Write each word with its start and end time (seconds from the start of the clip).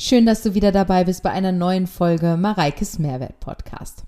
Schön, 0.00 0.26
dass 0.26 0.44
du 0.44 0.54
wieder 0.54 0.70
dabei 0.70 1.02
bist 1.02 1.24
bei 1.24 1.32
einer 1.32 1.50
neuen 1.50 1.88
Folge 1.88 2.36
Mareikes 2.36 3.00
Mehrwert 3.00 3.40
Podcast. 3.40 4.04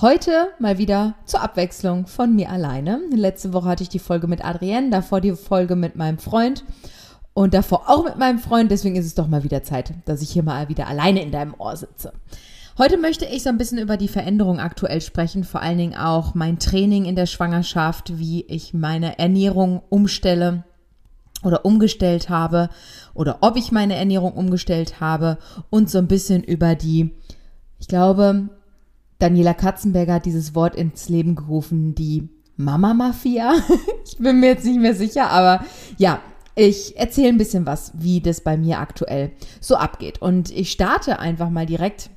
Heute 0.00 0.48
mal 0.58 0.78
wieder 0.78 1.14
zur 1.26 1.42
Abwechslung 1.42 2.08
von 2.08 2.34
mir 2.34 2.50
alleine. 2.50 2.98
Letzte 3.12 3.52
Woche 3.52 3.68
hatte 3.68 3.84
ich 3.84 3.88
die 3.88 4.00
Folge 4.00 4.26
mit 4.26 4.44
Adrienne, 4.44 4.90
davor 4.90 5.20
die 5.20 5.36
Folge 5.36 5.76
mit 5.76 5.94
meinem 5.94 6.18
Freund 6.18 6.64
und 7.34 7.54
davor 7.54 7.88
auch 7.88 8.02
mit 8.04 8.18
meinem 8.18 8.40
Freund. 8.40 8.72
Deswegen 8.72 8.96
ist 8.96 9.06
es 9.06 9.14
doch 9.14 9.28
mal 9.28 9.44
wieder 9.44 9.62
Zeit, 9.62 9.92
dass 10.06 10.22
ich 10.22 10.30
hier 10.30 10.42
mal 10.42 10.68
wieder 10.68 10.88
alleine 10.88 11.22
in 11.22 11.30
deinem 11.30 11.54
Ohr 11.56 11.76
sitze. 11.76 12.14
Heute 12.76 12.96
möchte 12.98 13.24
ich 13.24 13.44
so 13.44 13.48
ein 13.48 13.58
bisschen 13.58 13.78
über 13.78 13.96
die 13.96 14.08
Veränderung 14.08 14.58
aktuell 14.58 15.00
sprechen, 15.00 15.44
vor 15.44 15.62
allen 15.62 15.78
Dingen 15.78 15.96
auch 15.96 16.34
mein 16.34 16.58
Training 16.58 17.04
in 17.04 17.14
der 17.14 17.26
Schwangerschaft, 17.26 18.18
wie 18.18 18.44
ich 18.48 18.74
meine 18.74 19.20
Ernährung 19.20 19.82
umstelle 19.88 20.64
oder 21.42 21.64
umgestellt 21.64 22.28
habe 22.28 22.68
oder 23.14 23.38
ob 23.40 23.56
ich 23.56 23.72
meine 23.72 23.94
Ernährung 23.94 24.32
umgestellt 24.32 25.00
habe 25.00 25.38
und 25.70 25.90
so 25.90 25.98
ein 25.98 26.08
bisschen 26.08 26.42
über 26.42 26.74
die, 26.74 27.14
ich 27.78 27.88
glaube, 27.88 28.48
Daniela 29.18 29.54
Katzenberger 29.54 30.14
hat 30.14 30.26
dieses 30.26 30.54
Wort 30.54 30.74
ins 30.74 31.08
Leben 31.08 31.34
gerufen, 31.34 31.94
die 31.94 32.28
Mama-Mafia. 32.56 33.54
ich 34.04 34.18
bin 34.18 34.40
mir 34.40 34.48
jetzt 34.48 34.64
nicht 34.64 34.80
mehr 34.80 34.94
sicher, 34.94 35.30
aber 35.30 35.64
ja, 35.96 36.20
ich 36.54 36.96
erzähle 36.96 37.28
ein 37.28 37.38
bisschen 37.38 37.66
was, 37.66 37.92
wie 37.94 38.20
das 38.20 38.40
bei 38.40 38.56
mir 38.56 38.80
aktuell 38.80 39.30
so 39.60 39.76
abgeht. 39.76 40.20
Und 40.20 40.50
ich 40.50 40.72
starte 40.72 41.20
einfach 41.20 41.50
mal 41.50 41.66
direkt 41.66 42.10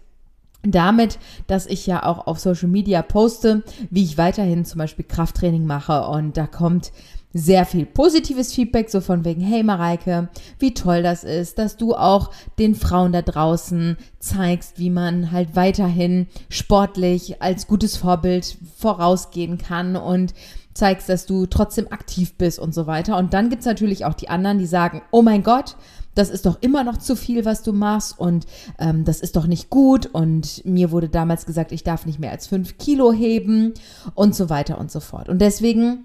damit, 0.64 1.20
dass 1.48 1.66
ich 1.68 1.88
ja 1.88 2.04
auch 2.04 2.28
auf 2.28 2.40
Social 2.40 2.68
Media 2.68 3.02
poste, 3.02 3.64
wie 3.90 4.04
ich 4.04 4.18
weiterhin 4.18 4.66
zum 4.66 4.80
Beispiel 4.80 5.06
Krafttraining 5.06 5.66
mache. 5.66 6.08
Und 6.08 6.38
da 6.38 6.48
kommt 6.48 6.92
sehr 7.34 7.66
viel 7.66 7.86
positives 7.86 8.54
Feedback, 8.54 8.90
so 8.90 9.02
von 9.02 9.24
wegen, 9.26 9.42
hey 9.42 9.64
Mareike, 9.64 10.30
wie 10.60 10.74
toll 10.74 11.04
das 11.04 11.24
ist, 11.24 11.58
dass 11.58 11.78
du 11.78 11.96
auch 11.96 12.32
den 12.60 12.76
Frauen 12.76 13.14
da 13.14 13.22
draußen 13.22 13.98
zeigst, 14.20 14.80
wie 14.80 14.90
man 14.90 15.32
halt 15.32 15.56
weiterhin 15.56 16.28
sportlich 16.50 17.42
als 17.42 17.68
gutes 17.68 17.98
Vorbild 17.98 18.58
vorausgehen 18.78 19.58
kann 19.58 19.96
und 19.96 20.34
zeigst, 20.74 21.10
dass 21.10 21.26
du 21.26 21.46
trotzdem 21.46 21.88
aktiv 21.92 22.34
bist 22.38 22.60
und 22.60 22.74
so 22.74 22.88
weiter. 22.88 23.18
Und 23.18 23.34
dann 23.34 23.50
gibt's 23.50 23.66
natürlich 23.66 24.06
auch 24.06 24.14
die 24.14 24.30
anderen, 24.30 24.58
die 24.58 24.66
sagen, 24.66 25.02
oh 25.12 25.22
mein 25.22 25.44
Gott, 25.44 25.76
das 26.16 26.30
ist 26.30 26.46
doch 26.46 26.58
immer 26.62 26.84
noch 26.84 26.98
zu 26.98 27.16
viel, 27.16 27.46
was 27.46 27.64
du 27.64 27.72
machst 27.72 28.20
und 28.20 28.46
ähm, 28.80 29.06
das 29.06 29.22
ist 29.22 29.38
doch 29.38 29.48
nicht 29.48 29.70
gut 29.70 30.08
und 30.08 30.66
mir 30.66 30.92
wurde 30.92 31.08
damals 31.08 31.46
gesagt, 31.46 31.72
ich 31.72 31.84
darf 31.84 32.06
nicht 32.06 32.20
mehr 32.20 32.32
als 32.32 32.48
fünf 32.48 32.78
Kilo 32.78 33.14
heben 33.14 33.74
und 34.14 34.36
so 34.36 34.50
weiter 34.50 34.78
und 34.78 34.92
so 34.92 35.00
fort. 35.00 35.30
Und 35.30 35.40
deswegen 35.40 36.04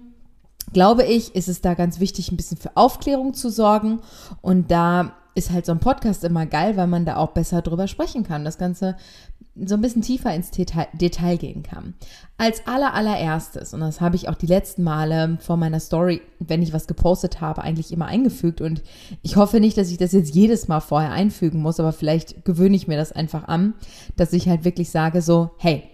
glaube 0.77 1.03
ich, 1.05 1.33
ist 1.33 1.47
es 1.47 1.61
da 1.61 1.73
ganz 1.73 1.99
wichtig, 1.99 2.31
ein 2.31 2.37
bisschen 2.37 2.57
für 2.57 2.77
Aufklärung 2.77 3.33
zu 3.33 3.49
sorgen. 3.49 3.97
Und 4.43 4.69
da 4.69 5.13
ist 5.33 5.49
halt 5.49 5.65
so 5.65 5.71
ein 5.71 5.79
Podcast 5.79 6.23
immer 6.23 6.45
geil, 6.45 6.77
weil 6.77 6.85
man 6.85 7.03
da 7.03 7.15
auch 7.15 7.31
besser 7.31 7.63
drüber 7.63 7.87
sprechen 7.87 8.21
kann, 8.21 8.45
das 8.45 8.59
Ganze 8.59 8.95
so 9.55 9.73
ein 9.73 9.81
bisschen 9.81 10.03
tiefer 10.03 10.31
ins 10.35 10.51
Detail, 10.51 10.85
Detail 10.93 11.37
gehen 11.37 11.63
kann. 11.63 11.95
Als 12.37 12.67
aller 12.67 12.93
allererstes, 12.93 13.73
und 13.73 13.79
das 13.79 14.01
habe 14.01 14.17
ich 14.17 14.29
auch 14.29 14.35
die 14.35 14.45
letzten 14.45 14.83
Male 14.83 15.39
vor 15.41 15.57
meiner 15.57 15.79
Story, 15.79 16.21
wenn 16.37 16.61
ich 16.61 16.73
was 16.73 16.85
gepostet 16.85 17.41
habe, 17.41 17.63
eigentlich 17.63 17.91
immer 17.91 18.05
eingefügt. 18.05 18.61
Und 18.61 18.83
ich 19.23 19.35
hoffe 19.35 19.59
nicht, 19.59 19.79
dass 19.79 19.89
ich 19.89 19.97
das 19.97 20.11
jetzt 20.11 20.35
jedes 20.35 20.67
Mal 20.67 20.81
vorher 20.81 21.11
einfügen 21.11 21.59
muss, 21.59 21.79
aber 21.79 21.91
vielleicht 21.91 22.45
gewöhne 22.45 22.75
ich 22.75 22.87
mir 22.87 22.97
das 22.97 23.11
einfach 23.11 23.47
an, 23.47 23.73
dass 24.15 24.31
ich 24.31 24.47
halt 24.47 24.63
wirklich 24.63 24.91
sage 24.91 25.23
so, 25.23 25.49
hey, 25.57 25.85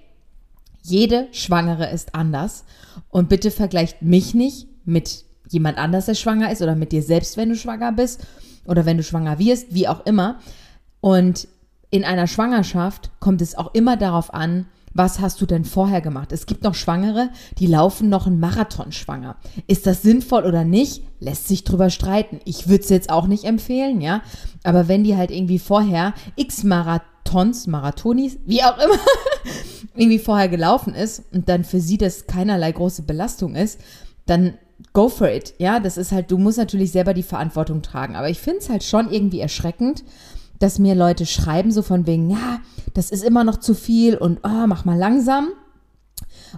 jede 0.81 1.29
Schwangere 1.31 1.89
ist 1.89 2.15
anders. 2.15 2.65
Und 3.09 3.29
bitte 3.29 3.49
vergleicht 3.49 4.01
mich 4.01 4.33
nicht 4.33 4.67
mit 4.85 5.25
jemand 5.49 5.77
anders, 5.77 6.05
der 6.05 6.15
schwanger 6.15 6.51
ist, 6.51 6.61
oder 6.61 6.75
mit 6.75 6.91
dir 6.91 7.03
selbst, 7.03 7.37
wenn 7.37 7.49
du 7.49 7.55
schwanger 7.55 7.91
bist, 7.91 8.25
oder 8.65 8.85
wenn 8.85 8.97
du 8.97 9.03
schwanger 9.03 9.39
wirst, 9.39 9.73
wie 9.73 9.87
auch 9.87 10.05
immer. 10.05 10.39
Und 11.01 11.47
in 11.89 12.03
einer 12.03 12.27
Schwangerschaft 12.27 13.11
kommt 13.19 13.41
es 13.41 13.55
auch 13.55 13.73
immer 13.73 13.97
darauf 13.97 14.33
an, 14.33 14.65
was 14.93 15.19
hast 15.19 15.41
du 15.41 15.45
denn 15.45 15.65
vorher 15.65 16.01
gemacht? 16.01 16.31
Es 16.31 16.45
gibt 16.45 16.63
noch 16.63 16.75
Schwangere, 16.75 17.29
die 17.57 17.67
laufen 17.67 18.09
noch 18.09 18.27
einen 18.27 18.39
Marathon 18.39 18.91
schwanger. 18.91 19.37
Ist 19.67 19.87
das 19.87 20.03
sinnvoll 20.03 20.43
oder 20.43 20.63
nicht? 20.63 21.03
Lässt 21.19 21.47
sich 21.47 21.63
drüber 21.63 21.89
streiten. 21.89 22.39
Ich 22.45 22.67
würde 22.67 22.83
es 22.83 22.89
jetzt 22.89 23.09
auch 23.09 23.25
nicht 23.25 23.43
empfehlen, 23.43 24.01
ja. 24.01 24.21
Aber 24.63 24.87
wenn 24.87 25.03
die 25.03 25.17
halt 25.17 25.31
irgendwie 25.31 25.59
vorher 25.59 26.13
x 26.35 26.63
Marathons, 26.63 27.65
Marathonis, 27.65 28.37
wie 28.45 28.63
auch 28.63 28.77
immer, 28.77 28.99
irgendwie 29.95 30.19
vorher 30.19 30.47
gelaufen 30.47 30.93
ist 30.93 31.23
und 31.33 31.49
dann 31.49 31.63
für 31.63 31.79
sie 31.79 31.97
das 31.97 32.27
keinerlei 32.27 32.71
große 32.71 33.01
Belastung 33.01 33.55
ist, 33.55 33.79
dann 34.25 34.53
go 34.93 35.09
for 35.09 35.29
it. 35.29 35.53
Ja, 35.57 35.79
das 35.79 35.97
ist 35.97 36.11
halt, 36.11 36.31
du 36.31 36.37
musst 36.37 36.57
natürlich 36.57 36.91
selber 36.91 37.13
die 37.13 37.23
Verantwortung 37.23 37.81
tragen. 37.81 38.15
Aber 38.15 38.29
ich 38.29 38.39
finde 38.39 38.59
es 38.59 38.69
halt 38.69 38.83
schon 38.83 39.11
irgendwie 39.11 39.39
erschreckend, 39.39 40.03
dass 40.59 40.79
mir 40.79 40.95
Leute 40.95 41.25
schreiben, 41.25 41.71
so 41.71 41.81
von 41.81 42.07
wegen, 42.07 42.29
ja, 42.29 42.59
das 42.93 43.11
ist 43.11 43.23
immer 43.23 43.43
noch 43.43 43.57
zu 43.57 43.73
viel 43.73 44.15
und 44.17 44.39
oh, 44.43 44.67
mach 44.67 44.85
mal 44.85 44.97
langsam. 44.97 45.49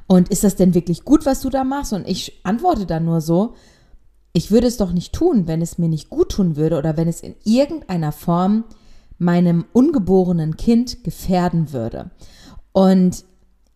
Und 0.08 0.30
ist 0.30 0.44
das 0.44 0.56
denn 0.56 0.74
wirklich 0.74 1.06
gut, 1.06 1.26
was 1.26 1.42
du 1.42 1.50
da 1.50 1.64
machst? 1.64 1.94
Und 1.94 2.08
ich 2.08 2.40
antworte 2.44 2.86
dann 2.86 3.06
nur 3.06 3.22
so, 3.22 3.56
ich 4.34 4.52
würde 4.52 4.68
es 4.68 4.78
doch 4.78 4.92
nicht 4.92 5.14
tun, 5.14 5.48
wenn 5.48 5.62
es 5.62 5.78
mir 5.78 5.88
nicht 5.88 6.10
gut 6.10 6.34
tun 6.34 6.58
würde 6.58 6.78
oder 6.78 6.98
wenn 6.98 7.08
es 7.08 7.22
in 7.22 7.36
irgendeiner 7.46 8.12
Form 8.12 8.66
meinem 9.18 9.66
ungeborenen 9.72 10.58
Kind 10.58 11.04
gefährden 11.04 11.72
würde. 11.72 12.12
Und 12.74 13.24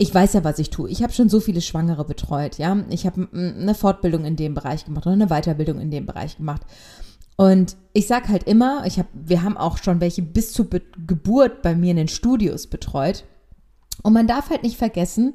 ich 0.02 0.16
weiß 0.16 0.34
ja, 0.34 0.44
was 0.46 0.60
ich 0.60 0.70
tue. 0.70 0.90
Ich 0.90 1.04
habe 1.04 1.12
schon 1.12 1.28
so 1.28 1.42
viele 1.42 1.60
Schwangere 1.60 2.06
betreut, 2.06 2.58
ja. 2.58 2.84
Ich 2.90 3.06
habe 3.06 3.28
eine 3.34 3.76
Fortbildung 3.76 4.24
in 4.24 4.38
dem 4.38 4.54
Bereich 4.54 4.86
gemacht 4.86 5.06
oder 5.06 5.14
eine 5.14 5.28
Weiterbildung 5.28 5.80
in 5.80 5.92
dem 5.92 6.06
Bereich 6.06 6.38
gemacht. 6.38 6.62
Und 7.36 7.76
ich 7.92 8.08
sag 8.08 8.30
halt 8.30 8.44
immer, 8.44 8.86
ich 8.86 8.98
hab, 8.98 9.08
wir 9.14 9.44
haben 9.44 9.58
auch 9.58 9.78
schon 9.78 10.00
welche 10.00 10.22
bis 10.22 10.54
zur 10.54 10.70
Be 10.70 10.82
Geburt 11.06 11.62
bei 11.62 11.76
mir 11.76 11.92
in 11.92 11.98
den 11.98 12.08
Studios 12.08 12.68
betreut. 12.68 13.26
Und 14.02 14.14
man 14.14 14.26
darf 14.26 14.50
halt 14.50 14.64
nicht 14.64 14.78
vergessen, 14.78 15.34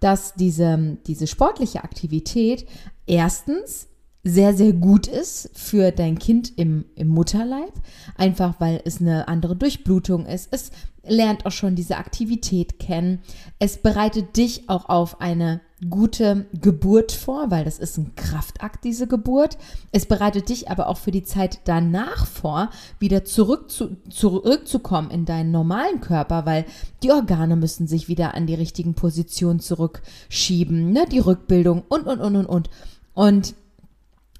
dass 0.00 0.34
diese, 0.34 0.98
diese 1.06 1.26
sportliche 1.26 1.82
Aktivität 1.82 2.66
erstens 3.06 3.88
sehr, 4.22 4.54
sehr 4.54 4.74
gut 4.74 5.06
ist 5.06 5.50
für 5.54 5.92
dein 5.92 6.18
Kind 6.18 6.52
im, 6.58 6.84
im 6.94 7.08
Mutterleib, 7.08 7.72
einfach 8.16 8.54
weil 8.58 8.82
es 8.84 9.00
eine 9.00 9.28
andere 9.28 9.56
Durchblutung 9.56 10.26
ist. 10.26 10.48
Es 10.50 10.72
lernt 11.06 11.46
auch 11.46 11.52
schon 11.52 11.76
diese 11.76 11.96
Aktivität 11.96 12.78
kennen. 12.78 13.20
Es 13.58 13.78
bereitet 13.78 14.36
dich 14.36 14.68
auch 14.68 14.88
auf 14.88 15.20
eine 15.20 15.60
gute 15.90 16.46
Geburt 16.52 17.12
vor, 17.12 17.50
weil 17.50 17.64
das 17.64 17.78
ist 17.78 17.98
ein 17.98 18.14
Kraftakt, 18.14 18.84
diese 18.84 19.06
Geburt. 19.06 19.58
Es 19.92 20.06
bereitet 20.06 20.48
dich 20.48 20.70
aber 20.70 20.88
auch 20.88 20.98
für 20.98 21.10
die 21.10 21.24
Zeit 21.24 21.60
danach 21.64 22.26
vor, 22.26 22.70
wieder 22.98 23.24
zurück 23.24 23.70
zu, 23.70 23.96
zurückzukommen 24.08 25.10
in 25.10 25.24
deinen 25.24 25.50
normalen 25.50 26.00
Körper, 26.00 26.46
weil 26.46 26.64
die 27.02 27.12
Organe 27.12 27.56
müssen 27.56 27.86
sich 27.86 28.08
wieder 28.08 28.34
an 28.34 28.46
die 28.46 28.54
richtigen 28.54 28.94
Positionen 28.94 29.60
zurückschieben, 29.60 30.92
ne? 30.92 31.06
die 31.10 31.18
Rückbildung 31.18 31.82
und, 31.88 32.06
und, 32.06 32.20
und, 32.20 32.36
und, 32.36 32.46
und. 32.46 32.70
Und 33.12 33.54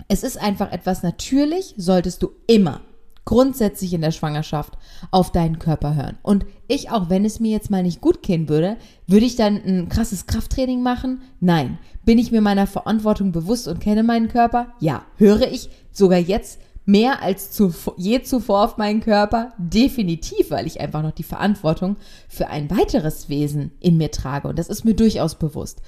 es 0.09 0.23
ist 0.23 0.41
einfach 0.41 0.73
etwas, 0.73 1.03
natürlich 1.03 1.75
solltest 1.77 2.23
du 2.23 2.31
immer 2.47 2.81
grundsätzlich 3.25 3.95
in 3.95 4.01
der 4.01 4.11
Schwangerschaft 4.11 4.75
auf 5.11 5.33
deinen 5.33 5.59
Körper 5.59 5.95
hören. 5.95 6.19
Und 6.23 6.45
ich, 6.69 6.91
auch 6.91 7.09
wenn 7.11 7.25
es 7.25 7.41
mir 7.41 7.51
jetzt 7.51 7.71
mal 7.71 7.83
nicht 7.83 8.01
gut 8.01 8.23
gehen 8.23 8.49
würde, 8.49 8.77
würde 9.07 9.27
ich 9.27 9.37
dann 9.37 9.57
ein 9.65 9.89
krasses 9.89 10.27
Krafttraining 10.27 10.83
machen? 10.83 11.23
Nein. 11.41 11.79
Bin 12.05 12.19
ich 12.19 12.33
mir 12.33 12.41
meiner 12.41 12.67
Verantwortung 12.67 13.33
bewusst 13.33 13.67
und 13.67 13.81
kenne 13.81 14.03
meinen 14.03 14.29
Körper? 14.29 14.69
Ja. 14.81 15.05
Höre 15.17 15.51
ich 15.51 15.71
sogar 15.91 16.19
jetzt 16.19 16.61
mehr 16.85 17.23
als 17.23 17.51
zu, 17.51 17.73
je 17.97 18.23
zuvor 18.23 18.65
auf 18.65 18.77
meinen 18.77 19.01
Körper? 19.01 19.55
Definitiv, 19.59 20.51
weil 20.51 20.67
ich 20.67 20.81
einfach 20.81 21.03
noch 21.03 21.13
die 21.13 21.23
Verantwortung 21.23 21.97
für 22.29 22.49
ein 22.49 22.71
weiteres 22.71 23.29
Wesen 23.29 23.73
in 23.81 23.97
mir 23.97 24.11
trage. 24.11 24.49
Und 24.49 24.59
das 24.59 24.69
ist 24.69 24.85
mir 24.85 24.95
durchaus 24.95 25.37
bewusst. 25.37 25.81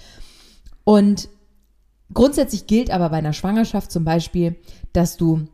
Und 0.84 1.28
Grundsätzlich 2.12 2.66
gilt 2.66 2.91
aber 2.91 3.08
bei 3.10 3.16
einer 3.16 3.32
Schwangerschaft 3.32 3.91
zum 3.91 4.04
Beispiel, 4.04 4.56
dass 4.92 5.16
du 5.16 5.48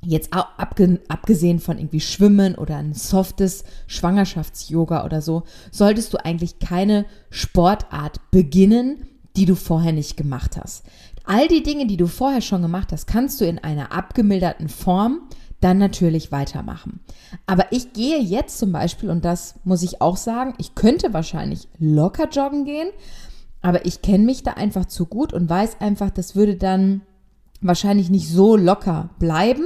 jetzt 0.00 0.32
abgesehen 0.32 1.58
von 1.58 1.78
irgendwie 1.78 2.00
Schwimmen 2.00 2.54
oder 2.54 2.76
ein 2.76 2.94
softes 2.94 3.64
Schwangerschafts-Yoga 3.88 5.04
oder 5.04 5.20
so, 5.20 5.42
solltest 5.70 6.12
du 6.12 6.24
eigentlich 6.24 6.58
keine 6.60 7.04
Sportart 7.30 8.30
beginnen, 8.30 9.08
die 9.36 9.44
du 9.44 9.54
vorher 9.54 9.92
nicht 9.92 10.16
gemacht 10.16 10.56
hast. 10.56 10.84
All 11.24 11.48
die 11.48 11.62
Dinge, 11.62 11.86
die 11.86 11.96
du 11.96 12.06
vorher 12.06 12.40
schon 12.40 12.62
gemacht 12.62 12.92
hast, 12.92 13.06
kannst 13.06 13.40
du 13.40 13.44
in 13.44 13.58
einer 13.58 13.92
abgemilderten 13.92 14.68
Form 14.68 15.28
dann 15.60 15.78
natürlich 15.78 16.30
weitermachen. 16.30 17.00
Aber 17.46 17.72
ich 17.72 17.92
gehe 17.92 18.20
jetzt 18.20 18.58
zum 18.58 18.70
Beispiel, 18.72 19.10
und 19.10 19.24
das 19.24 19.56
muss 19.64 19.82
ich 19.82 20.00
auch 20.00 20.16
sagen, 20.16 20.54
ich 20.58 20.76
könnte 20.76 21.12
wahrscheinlich 21.12 21.68
locker 21.78 22.28
joggen 22.28 22.64
gehen, 22.64 22.88
aber 23.60 23.84
ich 23.84 24.00
kenne 24.00 24.24
mich 24.24 24.44
da 24.44 24.52
einfach 24.52 24.86
zu 24.86 25.06
gut 25.06 25.32
und 25.32 25.50
weiß 25.50 25.80
einfach, 25.80 26.10
das 26.10 26.36
würde 26.36 26.54
dann 26.54 27.02
wahrscheinlich 27.60 28.10
nicht 28.10 28.28
so 28.28 28.56
locker 28.56 29.10
bleiben. 29.18 29.64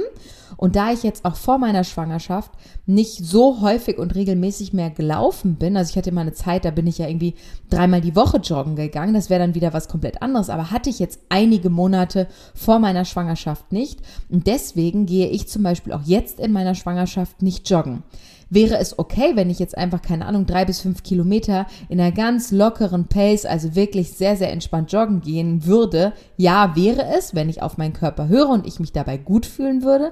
Und 0.55 0.75
da 0.75 0.91
ich 0.93 1.03
jetzt 1.03 1.25
auch 1.25 1.35
vor 1.35 1.57
meiner 1.57 1.83
Schwangerschaft 1.83 2.51
nicht 2.85 3.17
so 3.25 3.59
häufig 3.61 3.97
und 3.97 4.15
regelmäßig 4.15 4.71
mehr 4.71 4.91
gelaufen 4.91 5.55
bin, 5.55 5.75
also 5.75 5.89
ich 5.89 5.97
hatte 5.97 6.11
mal 6.11 6.21
eine 6.21 6.33
Zeit, 6.33 6.63
da 6.63 6.71
bin 6.71 6.87
ich 6.87 6.99
ja 6.99 7.07
irgendwie 7.07 7.35
dreimal 7.69 8.01
die 8.01 8.15
Woche 8.15 8.37
joggen 8.37 8.75
gegangen, 8.75 9.13
das 9.13 9.29
wäre 9.29 9.41
dann 9.41 9.55
wieder 9.55 9.73
was 9.73 9.89
komplett 9.89 10.21
anderes, 10.21 10.49
aber 10.49 10.71
hatte 10.71 10.89
ich 10.89 10.99
jetzt 10.99 11.19
einige 11.29 11.69
Monate 11.69 12.27
vor 12.53 12.79
meiner 12.79 13.03
Schwangerschaft 13.03 13.71
nicht. 13.71 13.99
Und 14.29 14.47
deswegen 14.47 15.05
gehe 15.05 15.27
ich 15.27 15.49
zum 15.49 15.63
Beispiel 15.63 15.91
auch 15.91 16.03
jetzt 16.03 16.39
in 16.39 16.51
meiner 16.51 16.75
Schwangerschaft 16.75 17.41
nicht 17.41 17.69
joggen. 17.69 18.03
Wäre 18.49 18.77
es 18.77 18.97
okay, 18.99 19.31
wenn 19.35 19.49
ich 19.49 19.59
jetzt 19.59 19.77
einfach, 19.77 20.01
keine 20.01 20.25
Ahnung, 20.25 20.45
drei 20.45 20.65
bis 20.65 20.81
fünf 20.81 21.03
Kilometer 21.03 21.65
in 21.89 21.99
einer 21.99 22.11
ganz 22.11 22.51
lockeren 22.51 23.05
Pace, 23.05 23.45
also 23.45 23.75
wirklich 23.75 24.11
sehr, 24.11 24.35
sehr 24.35 24.51
entspannt 24.51 24.91
joggen 24.91 25.21
gehen 25.21 25.65
würde? 25.65 26.13
Ja, 26.37 26.75
wäre 26.75 27.05
es, 27.17 27.35
wenn 27.35 27.49
ich 27.49 27.61
auf 27.61 27.77
meinen 27.77 27.93
Körper 27.93 28.27
höre 28.27 28.49
und 28.49 28.67
ich 28.67 28.79
mich 28.79 28.91
dabei 28.91 29.17
gut 29.17 29.45
fühlen 29.45 29.83
würde. 29.83 30.11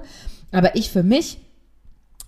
Aber 0.50 0.76
ich 0.76 0.90
für 0.90 1.02
mich 1.02 1.38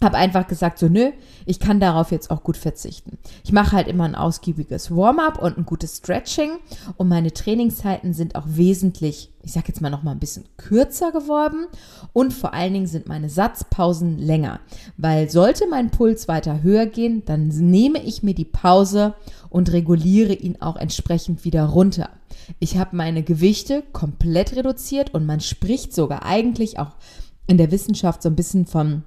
habe 0.04 0.16
einfach 0.16 0.46
gesagt, 0.46 0.78
so 0.78 0.88
nö, 0.88 1.10
ich 1.46 1.58
kann 1.58 1.80
darauf 1.80 2.12
jetzt 2.12 2.30
auch 2.30 2.42
gut 2.42 2.56
verzichten. 2.56 3.18
Ich 3.42 3.52
mache 3.52 3.72
halt 3.74 3.88
immer 3.88 4.04
ein 4.04 4.14
ausgiebiges 4.14 4.94
Warm-up 4.94 5.42
und 5.42 5.58
ein 5.58 5.66
gutes 5.66 5.96
Stretching 5.96 6.50
und 6.96 7.08
meine 7.08 7.32
Trainingszeiten 7.32 8.12
sind 8.14 8.36
auch 8.36 8.44
wesentlich, 8.46 9.32
ich 9.42 9.52
sage 9.52 9.66
jetzt 9.68 9.80
mal 9.80 9.90
noch 9.90 10.02
mal 10.02 10.12
ein 10.12 10.20
bisschen 10.20 10.44
kürzer 10.56 11.10
geworden 11.10 11.66
und 12.12 12.32
vor 12.32 12.54
allen 12.54 12.72
Dingen 12.72 12.86
sind 12.86 13.08
meine 13.08 13.28
Satzpausen 13.28 14.18
länger, 14.18 14.60
weil 14.96 15.28
sollte 15.28 15.66
mein 15.68 15.90
Puls 15.90 16.28
weiter 16.28 16.62
höher 16.62 16.86
gehen, 16.86 17.24
dann 17.26 17.48
nehme 17.48 18.02
ich 18.02 18.22
mir 18.22 18.34
die 18.34 18.44
Pause 18.44 19.14
und 19.50 19.72
reguliere 19.72 20.34
ihn 20.34 20.60
auch 20.60 20.76
entsprechend 20.76 21.44
wieder 21.44 21.64
runter. 21.64 22.10
Ich 22.58 22.76
habe 22.76 22.96
meine 22.96 23.22
Gewichte 23.22 23.82
komplett 23.92 24.56
reduziert 24.56 25.14
und 25.14 25.26
man 25.26 25.40
spricht 25.40 25.94
sogar 25.94 26.24
eigentlich 26.24 26.78
auch 26.78 26.92
in 27.46 27.58
der 27.58 27.70
Wissenschaft 27.70 28.22
so 28.22 28.28
ein 28.28 28.36
bisschen 28.36 28.66
von 28.66 29.04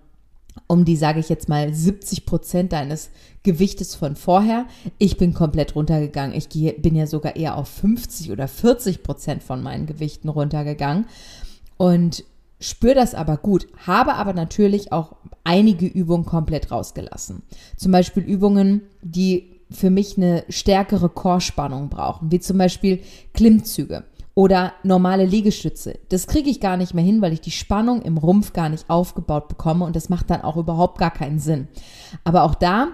um 0.67 0.85
die, 0.85 0.95
sage 0.95 1.19
ich 1.19 1.29
jetzt 1.29 1.49
mal, 1.49 1.73
70 1.73 2.25
Prozent 2.25 2.73
deines 2.73 3.11
Gewichtes 3.43 3.95
von 3.95 4.15
vorher. 4.15 4.65
Ich 4.97 5.17
bin 5.17 5.33
komplett 5.33 5.75
runtergegangen. 5.75 6.35
Ich 6.35 6.49
gehe, 6.49 6.73
bin 6.73 6.95
ja 6.95 7.07
sogar 7.07 7.35
eher 7.35 7.57
auf 7.57 7.67
50 7.67 8.31
oder 8.31 8.47
40 8.47 9.03
Prozent 9.03 9.43
von 9.43 9.61
meinen 9.61 9.85
Gewichten 9.85 10.29
runtergegangen 10.29 11.05
und 11.77 12.23
spüre 12.59 12.95
das 12.95 13.13
aber 13.13 13.37
gut, 13.37 13.67
habe 13.85 14.15
aber 14.15 14.33
natürlich 14.33 14.91
auch 14.91 15.15
einige 15.43 15.85
Übungen 15.85 16.25
komplett 16.25 16.71
rausgelassen. 16.71 17.43
Zum 17.75 17.91
Beispiel 17.91 18.23
Übungen, 18.23 18.81
die 19.01 19.61
für 19.69 19.89
mich 19.89 20.17
eine 20.17 20.43
stärkere 20.49 21.09
Chorspannung 21.09 21.89
brauchen, 21.89 22.31
wie 22.31 22.39
zum 22.39 22.57
Beispiel 22.57 23.01
Klimmzüge 23.33 24.03
oder 24.37 24.73
normale 24.83 25.25
Liegestütze. 25.25 25.97
Das 26.09 26.27
kriege 26.27 26.51
ich 26.51 26.59
gar 26.59 26.77
nicht 26.77 26.93
mehr 26.93 27.03
hin, 27.03 27.23
weil 27.23 27.33
ich 27.33 27.41
die 27.41 27.49
Spannung 27.49 28.03
im 28.03 28.19
Rumpf 28.19 28.53
gar 28.53 28.69
nicht 28.69 28.87
aufgebaut 28.87 29.47
bekomme 29.47 29.83
und 29.83 29.95
das 29.95 30.09
macht 30.09 30.29
dann 30.29 30.43
auch 30.43 30.57
überhaupt 30.57 30.99
gar 30.99 31.09
keinen 31.09 31.39
Sinn. 31.39 31.67
Aber 32.23 32.43
auch 32.43 32.53
da 32.53 32.89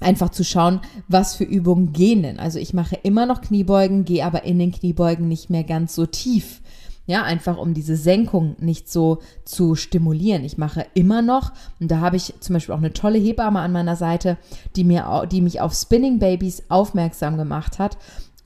einfach 0.00 0.30
zu 0.30 0.42
schauen, 0.42 0.80
was 1.06 1.36
für 1.36 1.44
Übungen 1.44 1.92
gehen 1.92 2.24
denn. 2.24 2.40
Also 2.40 2.58
ich 2.58 2.74
mache 2.74 2.98
immer 3.04 3.26
noch 3.26 3.42
Kniebeugen, 3.42 4.04
gehe 4.04 4.26
aber 4.26 4.42
in 4.42 4.58
den 4.58 4.72
Kniebeugen 4.72 5.28
nicht 5.28 5.50
mehr 5.50 5.62
ganz 5.62 5.94
so 5.94 6.04
tief. 6.04 6.62
Ja, 7.06 7.22
einfach 7.22 7.58
um 7.58 7.72
diese 7.72 7.94
Senkung 7.94 8.56
nicht 8.58 8.90
so 8.90 9.20
zu 9.44 9.76
stimulieren. 9.76 10.42
Ich 10.42 10.58
mache 10.58 10.84
immer 10.94 11.22
noch, 11.22 11.52
und 11.78 11.92
da 11.92 12.00
habe 12.00 12.16
ich 12.16 12.34
zum 12.40 12.54
Beispiel 12.54 12.74
auch 12.74 12.78
eine 12.78 12.92
tolle 12.92 13.18
Hebamme 13.18 13.60
an 13.60 13.70
meiner 13.70 13.94
Seite, 13.94 14.36
die, 14.74 14.82
mir, 14.82 15.28
die 15.30 15.42
mich 15.42 15.60
auf 15.60 15.72
Spinning 15.74 16.18
Babies 16.18 16.64
aufmerksam 16.68 17.36
gemacht 17.36 17.78
hat. 17.78 17.96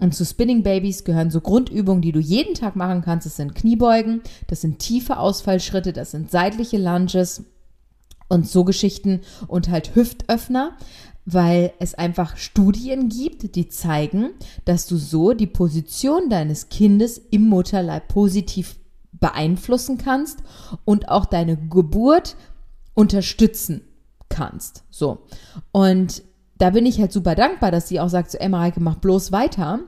Und 0.00 0.14
zu 0.14 0.24
Spinning 0.24 0.62
Babies 0.62 1.04
gehören 1.04 1.30
so 1.30 1.40
Grundübungen, 1.40 2.02
die 2.02 2.12
du 2.12 2.20
jeden 2.20 2.54
Tag 2.54 2.74
machen 2.74 3.02
kannst. 3.02 3.26
Das 3.26 3.36
sind 3.36 3.54
Kniebeugen, 3.54 4.22
das 4.46 4.62
sind 4.62 4.78
tiefe 4.78 5.18
Ausfallschritte, 5.18 5.92
das 5.92 6.10
sind 6.10 6.30
seitliche 6.30 6.78
Lunges 6.78 7.44
und 8.28 8.48
so 8.48 8.64
Geschichten 8.64 9.20
und 9.46 9.68
halt 9.68 9.94
Hüftöffner, 9.94 10.76
weil 11.26 11.72
es 11.78 11.94
einfach 11.94 12.38
Studien 12.38 13.08
gibt, 13.08 13.54
die 13.54 13.68
zeigen, 13.68 14.30
dass 14.64 14.86
du 14.86 14.96
so 14.96 15.34
die 15.34 15.46
Position 15.46 16.30
deines 16.30 16.70
Kindes 16.70 17.18
im 17.30 17.48
Mutterleib 17.48 18.08
positiv 18.08 18.76
beeinflussen 19.12 19.98
kannst 19.98 20.38
und 20.84 21.08
auch 21.08 21.26
deine 21.26 21.56
Geburt 21.56 22.36
unterstützen 22.94 23.82
kannst. 24.28 24.84
So. 24.90 25.26
Und 25.72 26.22
da 26.60 26.70
bin 26.70 26.84
ich 26.84 27.00
halt 27.00 27.12
super 27.12 27.34
dankbar, 27.34 27.70
dass 27.70 27.88
sie 27.88 28.00
auch 28.00 28.08
sagt, 28.08 28.30
so, 28.30 28.38
ey 28.38 28.48
Mareike, 28.48 28.80
mach 28.80 28.96
bloß 28.96 29.32
weiter. 29.32 29.80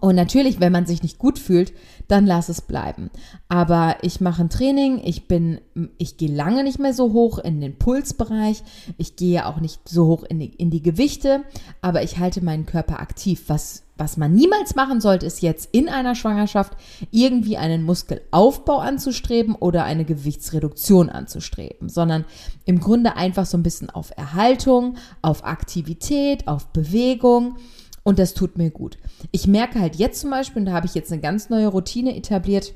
Und 0.00 0.16
natürlich, 0.16 0.60
wenn 0.60 0.72
man 0.72 0.86
sich 0.86 1.02
nicht 1.02 1.18
gut 1.18 1.38
fühlt, 1.38 1.72
dann 2.08 2.26
lass 2.26 2.48
es 2.48 2.60
bleiben. 2.60 3.10
Aber 3.48 3.96
ich 4.02 4.20
mache 4.20 4.42
ein 4.42 4.50
Training, 4.50 5.00
ich 5.04 5.28
bin, 5.28 5.60
ich 5.98 6.16
gehe 6.16 6.34
lange 6.34 6.64
nicht 6.64 6.78
mehr 6.78 6.92
so 6.92 7.12
hoch 7.12 7.38
in 7.38 7.60
den 7.60 7.78
Pulsbereich, 7.78 8.62
ich 8.98 9.16
gehe 9.16 9.46
auch 9.46 9.60
nicht 9.60 9.88
so 9.88 10.06
hoch 10.06 10.24
in 10.24 10.40
die, 10.40 10.48
in 10.48 10.70
die 10.70 10.82
Gewichte, 10.82 11.44
aber 11.80 12.02
ich 12.02 12.18
halte 12.18 12.44
meinen 12.44 12.66
Körper 12.66 13.00
aktiv, 13.00 13.44
was 13.46 13.84
was 13.96 14.16
man 14.16 14.32
niemals 14.34 14.74
machen 14.74 15.00
sollte, 15.00 15.26
ist 15.26 15.40
jetzt 15.40 15.68
in 15.72 15.88
einer 15.88 16.14
Schwangerschaft 16.14 16.72
irgendwie 17.12 17.56
einen 17.56 17.84
Muskelaufbau 17.84 18.78
anzustreben 18.78 19.54
oder 19.54 19.84
eine 19.84 20.04
Gewichtsreduktion 20.04 21.10
anzustreben, 21.10 21.88
sondern 21.88 22.24
im 22.64 22.80
Grunde 22.80 23.16
einfach 23.16 23.46
so 23.46 23.56
ein 23.56 23.62
bisschen 23.62 23.90
auf 23.90 24.12
Erhaltung, 24.16 24.96
auf 25.22 25.44
Aktivität, 25.44 26.48
auf 26.48 26.66
Bewegung. 26.68 27.56
Und 28.04 28.18
das 28.18 28.34
tut 28.34 28.56
mir 28.56 28.70
gut. 28.70 28.98
Ich 29.32 29.46
merke 29.48 29.80
halt 29.80 29.96
jetzt 29.96 30.20
zum 30.20 30.30
Beispiel, 30.30 30.60
und 30.60 30.66
da 30.66 30.72
habe 30.72 30.86
ich 30.86 30.94
jetzt 30.94 31.10
eine 31.10 31.20
ganz 31.20 31.50
neue 31.50 31.66
Routine 31.66 32.14
etabliert, 32.14 32.74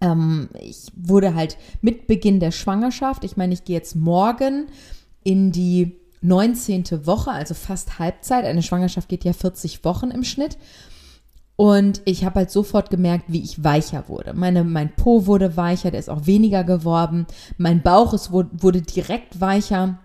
ähm, 0.00 0.50
ich 0.60 0.88
wurde 0.94 1.34
halt 1.34 1.56
mit 1.80 2.06
Beginn 2.06 2.40
der 2.40 2.50
Schwangerschaft, 2.50 3.24
ich 3.24 3.36
meine, 3.36 3.54
ich 3.54 3.64
gehe 3.64 3.76
jetzt 3.76 3.94
morgen 3.94 4.66
in 5.22 5.52
die 5.52 5.96
19. 6.22 7.06
Woche, 7.06 7.30
also 7.30 7.54
fast 7.54 7.98
Halbzeit. 7.98 8.44
Eine 8.44 8.62
Schwangerschaft 8.62 9.08
geht 9.08 9.24
ja 9.24 9.32
40 9.32 9.84
Wochen 9.84 10.10
im 10.10 10.24
Schnitt. 10.24 10.56
Und 11.56 12.00
ich 12.06 12.24
habe 12.24 12.36
halt 12.40 12.50
sofort 12.50 12.90
gemerkt, 12.90 13.26
wie 13.28 13.42
ich 13.42 13.62
weicher 13.62 14.08
wurde. 14.08 14.32
Meine, 14.32 14.64
mein 14.64 14.94
Po 14.94 15.26
wurde 15.26 15.56
weicher, 15.56 15.90
der 15.90 16.00
ist 16.00 16.10
auch 16.10 16.26
weniger 16.26 16.64
geworden. 16.64 17.26
Mein 17.58 17.82
Bauch 17.82 18.14
ist, 18.14 18.32
wurde 18.32 18.82
direkt 18.82 19.40
weicher. 19.40 19.98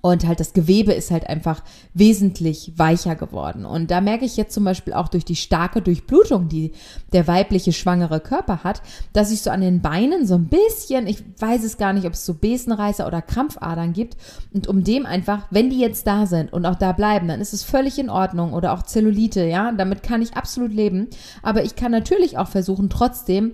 Und 0.00 0.26
halt 0.26 0.40
das 0.40 0.54
Gewebe 0.54 0.94
ist 0.94 1.10
halt 1.10 1.28
einfach 1.28 1.62
wesentlich 1.92 2.72
weicher 2.76 3.16
geworden. 3.16 3.66
Und 3.66 3.90
da 3.90 4.00
merke 4.00 4.24
ich 4.24 4.38
jetzt 4.38 4.54
zum 4.54 4.64
Beispiel 4.64 4.94
auch 4.94 5.08
durch 5.08 5.26
die 5.26 5.36
starke 5.36 5.82
Durchblutung, 5.82 6.48
die 6.48 6.72
der 7.12 7.26
weibliche 7.26 7.74
schwangere 7.74 8.20
Körper 8.20 8.64
hat, 8.64 8.80
dass 9.12 9.30
ich 9.30 9.42
so 9.42 9.50
an 9.50 9.60
den 9.60 9.82
Beinen 9.82 10.26
so 10.26 10.36
ein 10.36 10.46
bisschen, 10.46 11.06
ich 11.06 11.22
weiß 11.38 11.64
es 11.64 11.76
gar 11.76 11.92
nicht, 11.92 12.06
ob 12.06 12.14
es 12.14 12.24
so 12.24 12.32
Besenreißer 12.32 13.06
oder 13.06 13.20
Krampfadern 13.20 13.92
gibt. 13.92 14.16
Und 14.54 14.68
um 14.68 14.84
dem 14.84 15.04
einfach, 15.04 15.48
wenn 15.50 15.68
die 15.68 15.80
jetzt 15.80 16.06
da 16.06 16.24
sind 16.24 16.50
und 16.54 16.64
auch 16.64 16.76
da 16.76 16.92
bleiben, 16.92 17.28
dann 17.28 17.42
ist 17.42 17.52
es 17.52 17.62
völlig 17.62 17.98
in 17.98 18.08
Ordnung. 18.08 18.54
Oder 18.54 18.72
auch 18.72 18.84
Zellulite, 18.84 19.44
ja, 19.44 19.70
damit 19.70 20.02
kann 20.02 20.22
ich 20.22 20.34
absolut 20.34 20.72
leben. 20.72 21.08
Aber 21.42 21.62
ich 21.62 21.76
kann 21.76 21.92
natürlich 21.92 22.38
auch 22.38 22.48
versuchen, 22.48 22.88
trotzdem 22.88 23.52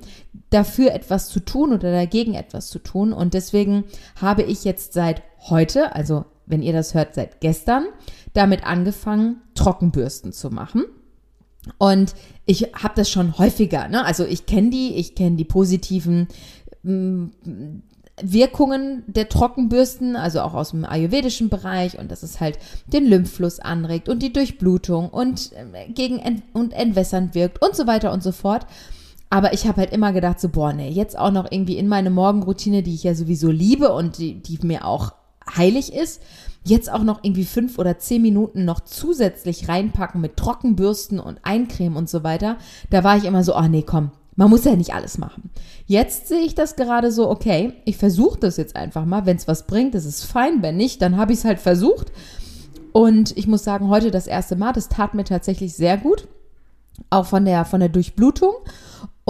dafür 0.51 0.93
etwas 0.93 1.29
zu 1.29 1.41
tun 1.41 1.73
oder 1.73 1.91
dagegen 1.91 2.35
etwas 2.35 2.69
zu 2.69 2.79
tun. 2.79 3.13
Und 3.13 3.35
deswegen 3.35 3.83
habe 4.21 4.43
ich 4.43 4.63
jetzt 4.63 4.93
seit 4.93 5.23
heute, 5.49 5.95
also 5.95 6.25
wenn 6.47 6.63
ihr 6.63 6.73
das 6.73 6.95
hört, 6.95 7.15
seit 7.15 7.41
gestern, 7.41 7.85
damit 8.33 8.65
angefangen, 8.65 9.41
Trockenbürsten 9.55 10.33
zu 10.33 10.51
machen. 10.51 10.85
Und 11.79 12.15
ich 12.47 12.73
habe 12.75 12.95
das 12.97 13.11
schon 13.11 13.39
häufiger, 13.39 13.89
ne? 13.89 14.05
Also 14.05 14.25
ich 14.25 14.47
kenne 14.47 14.71
die, 14.71 14.95
ich 14.95 15.15
kenne 15.15 15.37
die 15.37 15.45
positiven 15.45 16.29
mm, 16.83 17.27
Wirkungen 18.23 19.05
der 19.07 19.29
Trockenbürsten, 19.29 20.17
also 20.17 20.41
auch 20.41 20.55
aus 20.55 20.71
dem 20.71 20.85
ayurvedischen 20.85 21.49
Bereich 21.49 21.99
und 21.99 22.11
dass 22.11 22.23
es 22.23 22.41
halt 22.41 22.59
den 22.87 23.07
Lymphfluss 23.07 23.61
anregt 23.61 24.09
und 24.09 24.23
die 24.23 24.33
Durchblutung 24.33 25.09
und 25.11 25.53
äh, 25.53 25.91
gegen 25.91 26.19
Ent 26.19 26.43
und 26.53 26.73
entwässernd 26.73 27.35
wirkt 27.35 27.63
und 27.63 27.77
so 27.77 27.87
weiter 27.87 28.13
und 28.13 28.23
so 28.23 28.33
fort. 28.33 28.67
Aber 29.29 29.53
ich 29.53 29.67
habe 29.67 29.83
halt 29.83 29.93
immer 29.93 30.13
gedacht, 30.13 30.41
so, 30.41 30.49
boah, 30.49 30.73
nee, 30.73 30.91
jetzt 30.91 31.17
auch 31.17 31.31
noch 31.31 31.51
irgendwie 31.51 31.79
in 31.79 31.87
meine 31.87 32.11
Morgenroutine, 32.11 32.83
die 32.83 32.95
ich 32.95 33.05
ja 33.05 33.15
sowieso 33.15 33.51
liebe 33.51 33.93
und 33.93 34.19
die, 34.19 34.43
die 34.43 34.59
mir 34.67 34.85
auch 34.85 35.13
heilig 35.57 35.93
ist, 35.93 36.21
jetzt 36.65 36.93
auch 36.93 37.03
noch 37.03 37.25
irgendwie 37.25 37.45
fünf 37.45 37.79
oder 37.79 37.99
zehn 37.99 38.23
Minuten 38.23 38.65
noch 38.65 38.81
zusätzlich 38.81 39.69
reinpacken 39.69 40.21
mit 40.21 40.37
Trockenbürsten 40.37 41.19
und 41.21 41.39
Eincreme 41.43 41.97
und 41.97 42.09
so 42.09 42.23
weiter. 42.23 42.57
Da 42.91 43.05
war 43.05 43.17
ich 43.17 43.25
immer 43.25 43.45
so, 43.45 43.57
oh 43.57 43.63
nee, 43.63 43.83
komm, 43.83 44.11
man 44.37 44.51
muss 44.51 44.65
ja 44.65 44.77
nicht 44.77 44.95
alles 44.95 45.19
machen. 45.19 45.51
Jetzt 45.87 46.29
sehe 46.29 46.41
ich 46.41 46.55
das 46.55 46.77
gerade 46.77 47.13
so, 47.13 47.29
okay, 47.29 47.75
ich 47.85 47.97
versuche 47.97 48.39
das 48.39 48.57
jetzt 48.57 48.77
einfach 48.77 49.05
mal. 49.05 49.27
Wenn 49.27 49.37
es 49.37 49.49
was 49.49 49.67
bringt, 49.67 49.95
ist 49.95 50.25
fein. 50.25 50.63
Wenn 50.63 50.77
nicht, 50.77 51.03
dann 51.03 51.17
habe 51.17 51.33
ich 51.33 51.41
es 51.41 51.45
halt 51.45 51.61
versucht. 51.61 52.13
Und 52.93 53.37
ich 53.37 53.47
muss 53.47 53.65
sagen, 53.65 53.89
heute 53.89 54.11
das 54.11 54.27
erste 54.27 54.57
Mal, 54.57 54.73
das 54.73 54.89
tat 54.89 55.15
mir 55.15 55.25
tatsächlich 55.25 55.75
sehr 55.75 55.97
gut. 55.97 56.27
Auch 57.09 57.27
von 57.27 57.45
der, 57.45 57.65
von 57.65 57.81
der 57.81 57.89
Durchblutung. 57.89 58.55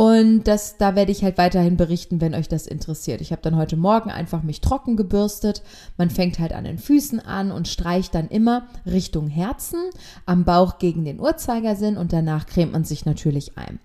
Und 0.00 0.44
das, 0.44 0.78
da 0.78 0.96
werde 0.96 1.12
ich 1.12 1.22
halt 1.24 1.36
weiterhin 1.36 1.76
berichten, 1.76 2.22
wenn 2.22 2.34
euch 2.34 2.48
das 2.48 2.66
interessiert. 2.66 3.20
Ich 3.20 3.32
habe 3.32 3.42
dann 3.42 3.56
heute 3.56 3.76
Morgen 3.76 4.10
einfach 4.10 4.42
mich 4.42 4.62
trocken 4.62 4.96
gebürstet. 4.96 5.62
Man 5.98 6.08
fängt 6.08 6.38
halt 6.38 6.54
an 6.54 6.64
den 6.64 6.78
Füßen 6.78 7.20
an 7.20 7.52
und 7.52 7.68
streicht 7.68 8.14
dann 8.14 8.28
immer 8.28 8.66
Richtung 8.86 9.28
Herzen, 9.28 9.90
am 10.24 10.46
Bauch 10.46 10.78
gegen 10.78 11.04
den 11.04 11.20
Uhrzeigersinn 11.20 11.98
und 11.98 12.14
danach 12.14 12.46
cremt 12.46 12.72
man 12.72 12.84
sich 12.84 13.04
natürlich 13.04 13.58
ein. 13.58 13.78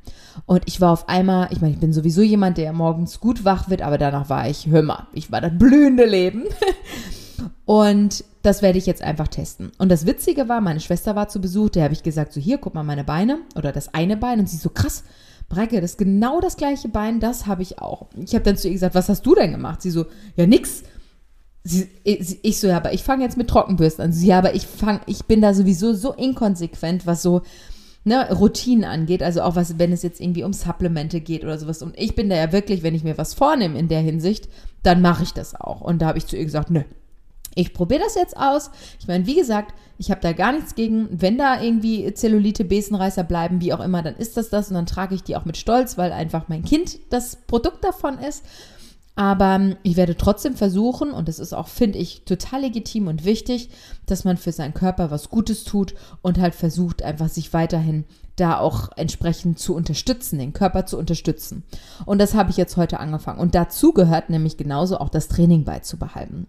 Und 0.46 0.62
ich 0.68 0.80
war 0.80 0.94
auf 0.94 1.10
einmal, 1.10 1.50
ich 1.52 1.60
meine, 1.60 1.74
ich 1.74 1.82
bin 1.82 1.92
sowieso 1.92 2.22
jemand, 2.22 2.58
der 2.60 2.72
morgens 2.72 3.20
gut 3.20 3.44
wach 3.44 3.70
wird, 3.70 3.82
aber 3.82 3.98
danach 3.98 4.30
war 4.30 4.50
ich, 4.50 4.68
hör 4.68 4.84
mal, 4.84 5.08
ich 5.12 5.34
war 5.34 5.42
das 5.42 5.52
blühende 5.58 6.06
Leben. 6.06 6.46
Und 7.66 8.24
das 8.42 8.62
werde 8.62 8.78
ich 8.78 8.86
jetzt 8.86 9.02
einfach 9.02 9.28
testen. 9.28 9.74
Und 9.80 9.90
das 9.90 10.06
Witzige 10.06 10.48
war, 10.48 10.62
meine 10.62 10.80
Schwester 10.80 11.18
war 11.18 11.28
zu 11.28 11.42
Besuch, 11.42 11.72
der 11.72 11.84
habe 11.84 11.94
ich 11.94 12.04
gesagt, 12.04 12.32
so 12.32 12.40
hier, 12.40 12.58
guck 12.58 12.74
mal 12.74 12.84
meine 12.84 13.04
Beine 13.04 13.40
oder 13.56 13.74
das 13.74 13.94
eine 13.94 14.16
Bein 14.16 14.40
und 14.40 14.48
sie 14.48 14.58
so 14.58 14.70
krass, 14.70 15.04
Breike, 15.50 15.80
das 15.82 15.92
ist 15.92 15.98
genau 15.98 16.40
das 16.42 16.58
gleiche 16.58 16.90
Bein, 16.90 17.20
das 17.20 17.46
habe 17.46 17.62
ich 17.62 17.80
auch. 17.80 18.08
Ich 18.18 18.34
habe 18.34 18.44
dann 18.44 18.58
zu 18.58 18.68
ihr 18.68 18.74
gesagt, 18.74 18.96
was 18.96 19.10
hast 19.10 19.26
du 19.26 19.36
denn 19.36 19.52
gemacht? 19.52 19.82
Sie 19.82 19.92
so, 19.92 20.06
ja 20.36 20.48
nix. 20.48 20.84
Sie, 21.64 21.90
ich 22.04 22.60
so, 22.60 22.68
ja, 22.68 22.78
aber 22.78 22.94
ich 22.94 23.04
fange 23.04 23.24
jetzt 23.24 23.38
mit 23.38 23.48
Trockenbürsten 23.48 24.06
an. 24.06 24.14
Sie, 24.14 24.28
ja, 24.28 24.38
aber 24.38 24.54
ich 24.54 24.68
fang, 24.68 25.02
ich 25.08 25.26
bin 25.26 25.42
da 25.42 25.54
sowieso 25.54 25.94
so 25.94 26.14
inkonsequent, 26.14 27.08
was 27.08 27.24
so 27.24 27.42
ne, 28.04 28.32
Routinen 28.32 28.86
angeht. 28.86 29.22
Also 29.22 29.42
auch 29.42 29.56
was, 29.56 29.78
wenn 29.80 29.92
es 29.92 30.04
jetzt 30.04 30.22
irgendwie 30.22 30.44
um 30.44 30.54
Supplemente 30.54 31.22
geht 31.22 31.44
oder 31.44 31.58
sowas. 31.58 31.82
Und 31.82 31.98
ich 31.98 32.16
bin 32.16 32.30
da 32.30 32.36
ja 32.36 32.52
wirklich, 32.52 32.84
wenn 32.84 32.96
ich 32.96 33.04
mir 33.04 33.18
was 33.18 33.34
vornehme 33.34 33.78
in 33.78 33.88
der 33.88 34.02
Hinsicht, 34.02 34.48
dann 34.84 35.02
mache 35.02 35.24
ich 35.24 35.34
das 35.34 35.60
auch. 35.60 35.82
Und 35.82 36.02
da 36.02 36.08
habe 36.08 36.18
ich 36.18 36.28
zu 36.28 36.38
ihr 36.38 36.46
gesagt, 36.46 36.70
nö, 36.70 36.84
ich 37.56 37.74
probiere 37.74 38.02
das 38.04 38.16
jetzt 38.16 38.38
aus. 38.38 38.70
Ich 39.00 39.08
meine, 39.08 39.26
wie 39.26 39.36
gesagt, 39.36 39.74
ich 39.98 40.12
habe 40.12 40.22
da 40.22 40.34
gar 40.34 40.52
nichts 40.52 40.76
gegen. 40.76 41.08
Wenn 41.10 41.38
da 41.38 41.62
irgendwie 41.62 42.14
Zellulite, 42.14 42.66
Besenreißer 42.66 43.24
bleiben, 43.24 43.62
wie 43.62 43.74
auch 43.74 43.80
immer, 43.80 44.02
dann 44.04 44.16
ist 44.16 44.38
das 44.38 44.50
das 44.50 44.68
und 44.68 44.76
dann 44.76 44.86
trage 44.86 45.16
ich 45.16 45.24
die 45.24 45.36
auch 45.36 45.46
mit 45.46 45.58
Stolz, 45.58 45.98
weil 45.98 46.12
einfach 46.12 46.50
mein 46.50 46.64
Kind 46.64 47.00
das 47.10 47.38
Produkt 47.48 47.84
davon 47.84 48.20
ist. 48.20 48.44
Aber 49.16 49.56
ähm, 49.56 49.78
ich 49.84 49.96
werde 49.96 50.18
trotzdem 50.18 50.56
versuchen, 50.56 51.12
und 51.12 51.30
das 51.30 51.40
ist 51.40 51.54
auch, 51.54 51.70
finde 51.70 52.00
ich, 52.00 52.24
total 52.26 52.62
legitim 52.62 53.08
und 53.08 53.24
wichtig, 53.24 53.70
dass 54.06 54.26
man 54.26 54.36
für 54.36 54.52
seinen 54.52 54.74
Körper 54.74 55.10
was 55.10 55.30
Gutes 55.30 55.64
tut 55.64 55.96
und 56.22 56.38
halt 56.38 56.54
versucht, 56.54 57.02
einfach 57.02 57.30
sich 57.30 57.54
weiterhin 57.54 58.04
da 58.36 58.60
auch 58.60 58.90
entsprechend 58.98 59.60
zu 59.60 59.74
unterstützen, 59.74 60.40
den 60.40 60.52
Körper 60.52 60.86
zu 60.86 60.98
unterstützen. 60.98 61.64
Und 62.06 62.20
das 62.20 62.34
habe 62.34 62.52
ich 62.52 62.58
jetzt 62.58 62.76
heute 62.76 63.00
angefangen. 63.00 63.40
Und 63.40 63.56
dazu 63.56 63.94
gehört 63.94 64.30
nämlich 64.30 64.58
genauso 64.58 64.98
auch 64.98 65.08
das 65.08 65.30
Training 65.30 65.64
beizubehalten. 65.64 66.48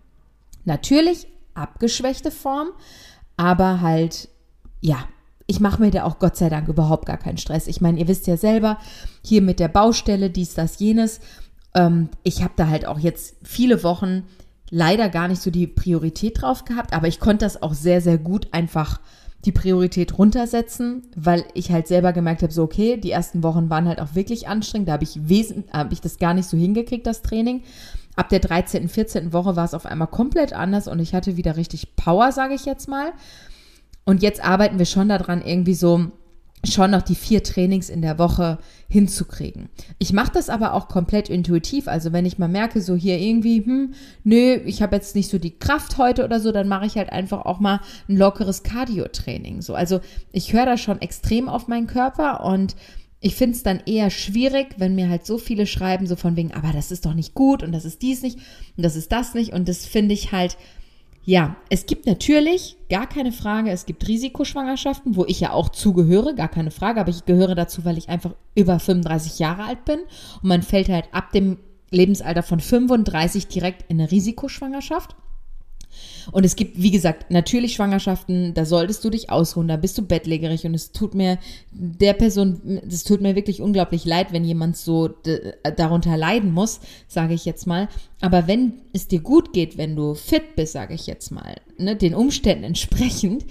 Natürlich 0.67 1.27
abgeschwächte 1.55 2.31
Form, 2.31 2.69
aber 3.37 3.81
halt, 3.81 4.29
ja, 4.81 4.99
ich 5.47 5.61
mache 5.61 5.81
mir 5.81 5.91
da 5.91 6.05
auch 6.05 6.19
Gott 6.19 6.37
sei 6.37 6.49
Dank 6.49 6.69
überhaupt 6.69 7.07
gar 7.07 7.17
keinen 7.17 7.39
Stress. 7.39 7.69
Ich 7.69 7.81
meine, 7.81 7.99
ihr 7.99 8.09
wisst 8.09 8.27
ja 8.27 8.37
selber, 8.37 8.79
hier 9.25 9.43
mit 9.43 9.61
der 9.61 9.69
Baustelle, 9.69 10.29
dies, 10.29 10.55
das, 10.55 10.79
jenes. 10.79 11.21
Ähm, 11.75 12.09
ich 12.25 12.43
habe 12.43 12.55
da 12.57 12.69
halt 12.69 12.87
auch 12.87 12.99
jetzt 12.99 13.37
viele 13.43 13.83
Wochen 13.83 14.25
leider 14.71 15.09
gar 15.09 15.29
nicht 15.29 15.41
so 15.41 15.51
die 15.51 15.69
Priorität 15.69 16.43
drauf 16.43 16.65
gehabt, 16.65 16.93
aber 16.93 17.07
ich 17.07 17.21
konnte 17.21 17.45
das 17.45 17.63
auch 17.63 17.75
sehr, 17.75 18.01
sehr 18.01 18.19
gut 18.19 18.49
einfach 18.53 19.01
die 19.45 19.53
Priorität 19.53 20.19
runtersetzen, 20.19 21.03
weil 21.15 21.45
ich 21.55 21.71
halt 21.71 21.87
selber 21.87 22.13
gemerkt 22.13 22.43
habe, 22.43 22.53
so 22.53 22.65
okay, 22.65 22.97
die 22.97 23.13
ersten 23.13 23.45
Wochen 23.45 23.71
waren 23.71 23.87
halt 23.87 24.01
auch 24.01 24.17
wirklich 24.17 24.49
anstrengend, 24.49 24.89
da 24.89 24.95
habe 24.95 25.05
ich, 25.05 25.21
hab 25.73 25.93
ich 25.93 26.01
das 26.01 26.19
gar 26.19 26.35
nicht 26.35 26.49
so 26.49 26.57
hingekriegt, 26.57 27.07
das 27.07 27.23
Training. 27.23 27.63
Ab 28.17 28.31
der 28.31 28.41
13., 28.41 28.89
14. 28.89 29.33
Woche 29.33 29.57
war 29.57 29.65
es 29.65 29.75
auf 29.75 29.87
einmal 29.87 30.09
komplett 30.09 30.53
anders 30.53 30.89
und 30.89 30.99
ich 30.99 31.15
hatte 31.15 31.37
wieder 31.37 31.57
richtig 31.57 31.97
Power, 31.97 32.33
sage 32.33 32.55
ich 32.55 32.65
jetzt 32.65 32.89
mal. 32.89 33.13
Und 34.05 34.23
jetzt 34.23 34.43
arbeiten 34.43 34.79
wir 34.79 34.87
schon 34.87 35.09
daran, 35.09 35.43
irgendwie 35.43 35.75
so 35.75 36.11
schon 36.65 36.91
noch 36.91 37.03
die 37.03 37.15
vier 37.15 37.43
Trainings 37.43 37.89
in 37.89 38.03
der 38.03 38.19
Woche 38.19 38.59
hinzukriegen. 38.89 39.69
Ich 39.99 40.13
mache 40.13 40.33
das 40.33 40.49
aber 40.49 40.75
auch 40.75 40.89
komplett 40.89 41.29
intuitiv. 41.29 41.89
Also 41.89 42.13
wenn 42.13 42.27
ich 42.27 42.39
mal 42.39 42.49
merke, 42.49 42.81
so 42.81 42.95
hier 42.95 43.19
irgendwie, 43.19 43.65
hm, 43.65 43.95
nö, 44.25 44.55
ich 44.65 44.83
habe 44.83 44.97
jetzt 44.97 45.15
nicht 45.15 45.31
so 45.31 45.39
die 45.39 45.59
Kraft 45.59 45.99
heute 45.99 46.25
oder 46.25 46.41
so, 46.41 46.53
dann 46.53 46.69
mache 46.69 46.87
ich 46.87 46.97
halt 46.97 47.13
einfach 47.13 47.45
auch 47.45 47.61
mal 47.61 47.81
ein 48.09 48.17
lockeres 48.17 48.63
Cardio-Training. 48.63 49.63
So, 49.63 49.75
also 49.75 50.01
ich 50.33 50.53
höre 50.53 50.67
da 50.67 50.77
schon 50.77 51.01
extrem 51.01 51.49
auf 51.49 51.69
meinen 51.69 51.87
Körper 51.87 52.45
und 52.45 52.77
ich 53.27 53.35
finde 53.35 53.57
es 53.57 53.65
dann 53.65 53.81
eher 53.87 54.11
schwierig, 54.11 54.77
wenn 54.79 54.95
mir 54.95 55.09
halt 55.09 55.27
so 55.27 55.37
viele 55.37 55.67
schreiben, 55.67 56.07
so 56.07 56.15
von 56.15 56.37
wegen, 56.37 56.53
aber 56.53 56.73
das 56.73 56.93
ist 56.93 57.07
doch 57.07 57.15
nicht 57.15 57.35
gut 57.35 57.65
und 57.65 57.73
das 57.73 57.85
ist 57.85 58.01
dies 58.03 58.23
nicht 58.23 58.39
und 58.77 58.85
das 58.85 58.95
ist 58.95 59.11
das 59.11 59.35
nicht. 59.35 59.53
Und 59.53 59.69
das 59.69 59.85
finde 59.85 60.15
ich 60.15 60.31
halt 60.31 60.57
ja, 61.25 61.57
es 61.71 61.87
gibt 61.87 62.07
natürlich, 62.07 62.77
gar 62.89 63.09
keine 63.09 63.33
Frage, 63.33 63.73
es 63.73 63.85
gibt 63.85 64.07
Risikoschwangerschaften, 64.07 65.17
wo 65.17 65.25
ich 65.25 65.41
ja 65.41 65.51
auch 65.51 65.71
zugehöre, 65.71 66.35
gar 66.35 66.47
keine 66.47 66.71
Frage, 66.71 67.01
aber 67.01 67.11
ich 67.11 67.25
gehöre 67.25 67.57
dazu, 67.57 67.85
weil 67.85 67.99
ich 67.99 68.09
einfach 68.09 68.31
über 68.55 68.79
35 68.79 69.41
Jahre 69.41 69.65
alt 69.65 69.85
bin 69.85 69.99
und 70.41 70.49
man 70.49 70.63
fällt 70.63 70.89
halt 70.89 71.07
ab 71.11 71.33
dem 71.33 71.59
Lebensalter 71.91 72.45
von 72.45 72.61
35 72.61 73.49
direkt 73.49 73.91
in 73.91 74.01
eine 74.01 74.09
Risikoschwangerschaft. 74.09 75.17
Und 76.33 76.45
es 76.45 76.57
gibt, 76.57 76.81
wie 76.81 76.91
gesagt, 76.91 77.31
natürlich 77.31 77.75
Schwangerschaften, 77.75 78.53
da 78.55 78.65
solltest 78.65 79.05
du 79.05 79.11
dich 79.11 79.31
ausruhen, 79.31 79.69
da 79.69 79.77
bist 79.77 79.97
du 79.97 80.03
bettlägerig 80.03 80.67
und 80.67 80.75
es 80.75 80.93
tut 80.93 81.15
mir 81.15 81.39
der 81.71 82.13
Person, 82.13 82.81
es 82.89 83.05
tut 83.05 83.21
mir 83.21 83.37
wirklich 83.37 83.63
unglaublich 83.63 84.05
leid, 84.05 84.33
wenn 84.33 84.45
jemand 84.45 84.77
so 84.77 85.09
darunter 85.77 86.17
leiden 86.17 86.53
muss, 86.53 86.81
sage 87.09 87.35
ich 87.35 87.45
jetzt 87.45 87.67
mal. 87.67 87.89
Aber 88.21 88.47
wenn 88.47 88.75
es 88.93 89.09
dir 89.09 89.21
gut 89.21 89.53
geht, 89.53 89.79
wenn 89.79 89.97
du 89.97 90.15
fit 90.15 90.57
bist, 90.57 90.73
sage 90.73 90.95
ich 90.95 91.07
jetzt 91.07 91.31
mal, 91.31 91.57
ne, 91.79 91.97
den 91.97 92.15
Umständen 92.15 92.65
entsprechend, 92.65 93.45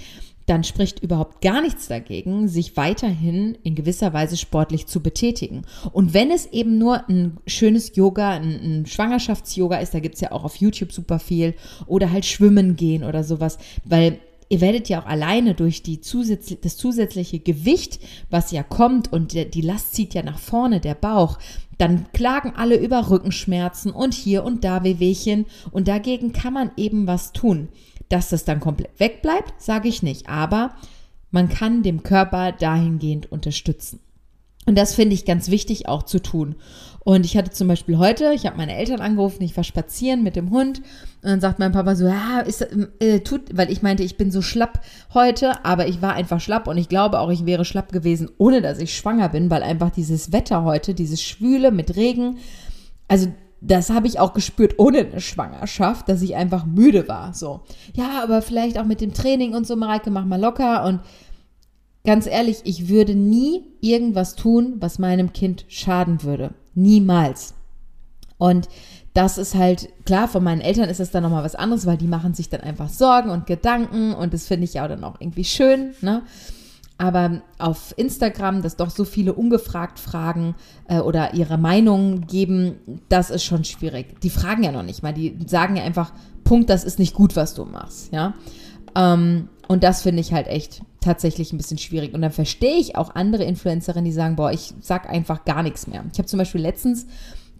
dann 0.46 0.64
spricht 0.64 1.00
überhaupt 1.02 1.42
gar 1.42 1.62
nichts 1.62 1.88
dagegen, 1.88 2.48
sich 2.48 2.78
weiterhin 2.78 3.58
in 3.64 3.76
gewisser 3.76 4.14
Weise 4.14 4.38
sportlich 4.38 4.86
zu 4.86 5.02
betätigen. 5.02 5.64
Und 5.92 6.14
wenn 6.14 6.30
es 6.30 6.46
eben 6.48 6.78
nur 6.78 7.08
ein 7.10 7.38
schönes 7.48 7.96
Yoga, 7.96 8.32
ein, 8.32 8.82
ein 8.82 8.86
Schwangerschafts-Yoga 8.86 9.78
ist, 9.78 9.94
da 9.94 10.00
gibt's 10.00 10.22
ja 10.22 10.32
auch 10.32 10.44
auf 10.44 10.58
YouTube 10.58 10.92
super 10.92 11.20
viel, 11.20 11.56
oder 11.88 12.12
halt 12.12 12.26
schwimmen 12.26 12.76
gehen 12.76 13.04
oder 13.04 13.24
sowas, 13.24 13.58
weil 13.84 14.20
ihr 14.50 14.62
werdet 14.62 14.90
ja 14.90 15.02
auch 15.02 15.08
alleine 15.08 15.56
durch 15.56 15.82
die 15.82 16.02
zusätzlich, 16.02 16.60
das 16.62 16.78
zusätzliche 16.78 17.40
Gewicht, 17.40 18.00
was 18.30 18.52
ja 18.52 18.64
kommt 18.64 19.12
und 19.12 19.34
die, 19.34 19.50
die 19.50 19.62
Last 19.62 19.96
zieht 19.96 20.14
ja 20.14 20.24
nach 20.24 20.38
vorne, 20.38 20.80
der 20.80 20.94
Bauch, 20.94 21.40
dann 21.78 22.06
klagen 22.14 22.54
alle 22.56 22.78
über 22.78 23.10
Rückenschmerzen 23.10 23.92
und 23.92 24.14
hier 24.14 24.44
und 24.44 24.64
da 24.64 24.84
Wehwehchen 24.84 25.46
und 25.72 25.88
dagegen 25.88 26.32
kann 26.32 26.54
man 26.54 26.72
eben 26.78 27.08
was 27.08 27.34
tun. 27.34 27.70
Dass 28.10 28.30
das 28.30 28.46
dann 28.46 28.60
komplett 28.60 29.00
wegbleibt, 29.00 29.62
sage 29.62 29.88
ich 29.88 30.04
nicht, 30.04 30.30
aber 30.30 30.76
man 31.32 31.50
kann 31.50 31.84
dem 31.84 32.04
Körper 32.04 32.52
dahingehend 32.52 33.32
unterstützen. 33.32 34.00
Und 34.66 34.78
das 34.78 34.96
finde 34.96 35.14
ich 35.14 35.26
ganz 35.26 35.50
wichtig 35.50 35.88
auch 35.88 36.04
zu 36.04 36.20
tun. 36.20 36.56
Und 37.04 37.24
ich 37.24 37.38
hatte 37.38 37.52
zum 37.52 37.68
Beispiel 37.68 38.00
heute, 38.00 38.34
ich 38.34 38.48
habe 38.48 38.58
meine 38.58 38.76
Eltern 38.76 39.00
angerufen, 39.00 39.44
ich 39.44 39.56
war 39.56 39.64
spazieren 39.64 40.24
mit 40.24 40.36
dem 40.36 40.50
Hund 40.50 40.80
und 41.22 41.30
dann 41.30 41.40
sagt 41.40 41.60
mein 41.60 41.72
Papa 41.72 41.96
so, 41.96 42.08
ja, 42.08 42.40
ist, 42.40 42.68
äh, 43.00 43.20
tut, 43.20 43.56
weil 43.56 43.72
ich 43.72 43.84
meinte, 43.84 44.02
ich 44.02 44.18
bin 44.18 44.32
so 44.32 44.42
schlapp 44.42 44.82
heute, 45.14 45.64
aber 45.64 45.88
ich 45.88 46.02
war 46.02 46.14
einfach 46.14 46.42
schlapp 46.42 46.68
und 46.68 46.80
ich 46.80 46.90
glaube 46.90 47.20
auch, 47.20 47.30
ich 47.30 47.46
wäre 47.46 47.64
schlapp 47.64 47.92
gewesen, 47.92 48.32
ohne 48.40 48.64
dass 48.64 48.80
ich 48.80 48.98
schwanger 48.98 49.30
bin, 49.30 49.52
weil 49.52 49.62
einfach 49.62 49.92
dieses 49.92 50.32
Wetter 50.32 50.64
heute, 50.64 50.96
dieses 50.96 51.22
Schwüle 51.22 51.72
mit 51.72 51.96
Regen, 51.96 52.40
also 53.08 53.32
das 53.62 53.90
habe 53.90 54.08
ich 54.08 54.20
auch 54.20 54.34
gespürt 54.34 54.78
ohne 54.78 55.00
eine 55.00 55.22
Schwangerschaft, 55.22 56.08
dass 56.10 56.22
ich 56.22 56.36
einfach 56.36 56.66
müde 56.66 57.08
war. 57.08 57.34
So, 57.34 57.62
ja, 57.94 58.22
aber 58.24 58.42
vielleicht 58.42 58.78
auch 58.78 58.86
mit 58.86 59.02
dem 59.02 59.14
Training 59.14 59.56
und 59.56 59.66
so, 59.66 59.76
Mareike, 59.76 60.12
mach 60.12 60.26
mal 60.26 60.40
locker. 60.40 60.86
Und 60.86 61.02
ganz 62.04 62.28
ehrlich, 62.28 62.62
ich 62.64 62.90
würde 62.90 63.16
nie 63.16 63.64
irgendwas 63.82 64.36
tun, 64.36 64.76
was 64.80 65.00
meinem 65.00 65.34
Kind 65.34 65.66
schaden 65.68 66.24
würde. 66.24 66.54
Niemals. 66.76 67.56
Und 68.38 68.68
das 69.14 69.38
ist 69.38 69.56
halt, 69.56 69.90
klar, 70.06 70.28
von 70.28 70.44
meinen 70.44 70.62
Eltern 70.62 70.90
ist 70.90 71.00
das 71.00 71.12
dann 71.12 71.24
nochmal 71.24 71.44
was 71.44 71.56
anderes, 71.56 71.86
weil 71.86 71.98
die 71.98 72.08
machen 72.08 72.34
sich 72.34 72.50
dann 72.50 72.62
einfach 72.62 72.90
Sorgen 72.90 73.30
und 73.30 73.48
Gedanken 73.48 74.14
und 74.14 74.34
das 74.34 74.46
finde 74.46 74.66
ich 74.66 74.74
ja 74.74 74.88
dann 74.88 75.06
auch 75.06 75.16
irgendwie 75.22 75.46
schön, 75.46 75.94
ne? 76.02 76.24
Aber 76.98 77.42
auf 77.58 77.94
Instagram, 77.98 78.62
dass 78.62 78.78
doch 78.78 78.90
so 78.90 79.04
viele 79.04 79.34
ungefragt 79.34 80.00
fragen 80.00 80.56
äh, 80.88 81.00
oder 81.00 81.34
ihre 81.34 81.58
Meinung 81.58 82.22
geben, 82.22 83.02
das 83.10 83.30
ist 83.30 83.44
schon 83.44 83.66
schwierig. 83.66 84.22
Die 84.22 84.30
fragen 84.30 84.64
ja 84.64 84.72
noch 84.72 84.84
nicht 84.84 85.04
mal, 85.04 85.14
die 85.14 85.38
sagen 85.46 85.76
ja 85.76 85.84
einfach, 85.84 86.14
Punkt, 86.46 86.70
das 86.70 86.86
ist 86.86 87.00
nicht 87.00 87.14
gut, 87.14 87.36
was 87.36 87.54
du 87.54 87.66
machst, 87.66 88.14
ja. 88.14 88.34
Ähm, 88.96 89.50
und 89.68 89.84
das 89.84 90.04
finde 90.04 90.22
ich 90.22 90.32
halt 90.32 90.48
echt 90.48 90.82
tatsächlich 91.02 91.52
ein 91.52 91.58
bisschen 91.58 91.78
schwierig. 91.78 92.14
Und 92.14 92.22
dann 92.22 92.32
verstehe 92.32 92.78
ich 92.78 92.96
auch 92.96 93.14
andere 93.16 93.44
Influencerinnen, 93.44 94.06
die 94.06 94.12
sagen, 94.12 94.36
boah, 94.36 94.52
ich 94.52 94.74
sag 94.80 95.10
einfach 95.10 95.44
gar 95.44 95.64
nichts 95.64 95.88
mehr. 95.88 96.04
Ich 96.12 96.18
habe 96.18 96.28
zum 96.28 96.40
Beispiel 96.40 96.62
letztens 96.62 97.08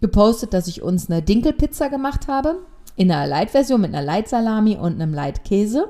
gepostet, 0.00 0.52
dass 0.52 0.66
ich 0.66 0.82
uns 0.82 1.10
eine 1.10 1.22
Dinkelpizza 1.22 1.88
gemacht 1.88 2.28
habe, 2.28 2.58
in 2.96 3.10
einer 3.10 3.26
Light-Version 3.26 3.80
mit 3.80 3.94
einer 3.94 4.04
Light-Salami 4.04 4.76
und 4.76 4.94
einem 4.94 5.12
Light-Käse. 5.12 5.88